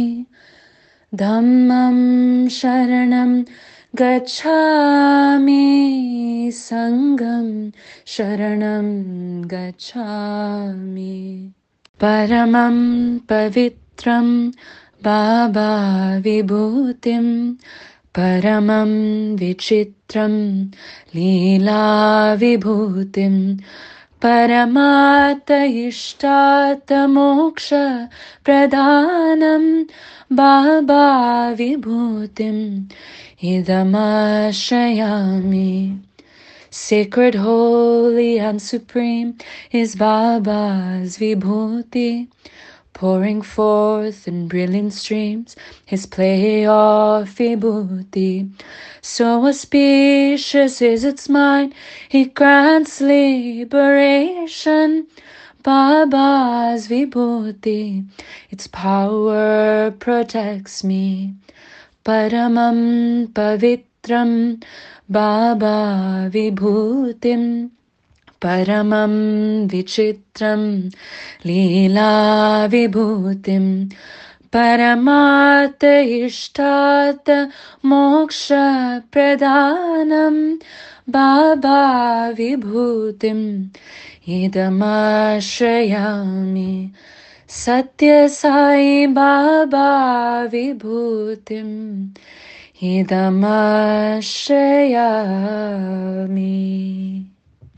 Dhammam 1.14 2.46
Sharanam 2.46 3.48
गच्छामि 4.02 6.50
सङ्गं 6.54 7.70
शरणं 8.06 9.44
गच्छामि। 9.44 11.52
परमं 12.00 13.18
पवित्रं 13.18 14.50
बाबा 15.04 15.72
विभूतिं 16.18 17.54
परमं 18.18 18.90
विचित्रं 19.36 20.66
लीलाविभूतिं। 21.14 23.56
परमात् 24.26 25.50
इष्टात् 25.50 26.92
मोक्षप्रधानं 26.92 29.84
बाबा 30.32 31.48
विभूतिम् 31.48 32.84
Idamashayami 33.42 35.98
Sacred, 36.70 37.34
holy, 37.34 38.38
and 38.38 38.62
supreme 38.62 39.36
is 39.72 39.96
Baba's 39.96 41.18
Vibhuti, 41.18 42.28
pouring 42.92 43.42
forth 43.42 44.28
in 44.28 44.46
brilliant 44.46 44.92
streams 44.92 45.56
his 45.84 46.06
play 46.06 46.64
of 46.64 47.28
Vibhuti. 47.28 48.52
So 49.00 49.48
auspicious 49.48 50.80
is 50.80 51.04
its 51.04 51.28
mind, 51.28 51.74
he 52.08 52.26
grants 52.26 53.00
liberation. 53.00 55.08
Baba's 55.64 56.86
Vibhuti, 56.86 58.04
its 58.50 58.68
power 58.68 59.90
protects 59.90 60.84
me. 60.84 61.34
परमं 62.06 63.26
पवित्रं 63.26 64.54
बाबा 65.10 66.26
विभूतिं 66.26 67.66
परमं 68.42 69.14
विचित्रं 69.66 70.88
लीलाविभूतिं 71.46 73.88
परमात् 74.56 75.84
इष्टात् 75.84 77.30
मोक्षप्रदानं 77.84 80.56
बाबा 81.08 82.28
विभूतिम् 82.28 83.64
इदमाश्रयामि। 84.28 86.90
सत्य 87.54 88.28
साई 88.28 89.06
बाबा 89.06 89.88
विभूति 90.52 91.58
इदमाश्रयामि 92.98 93.34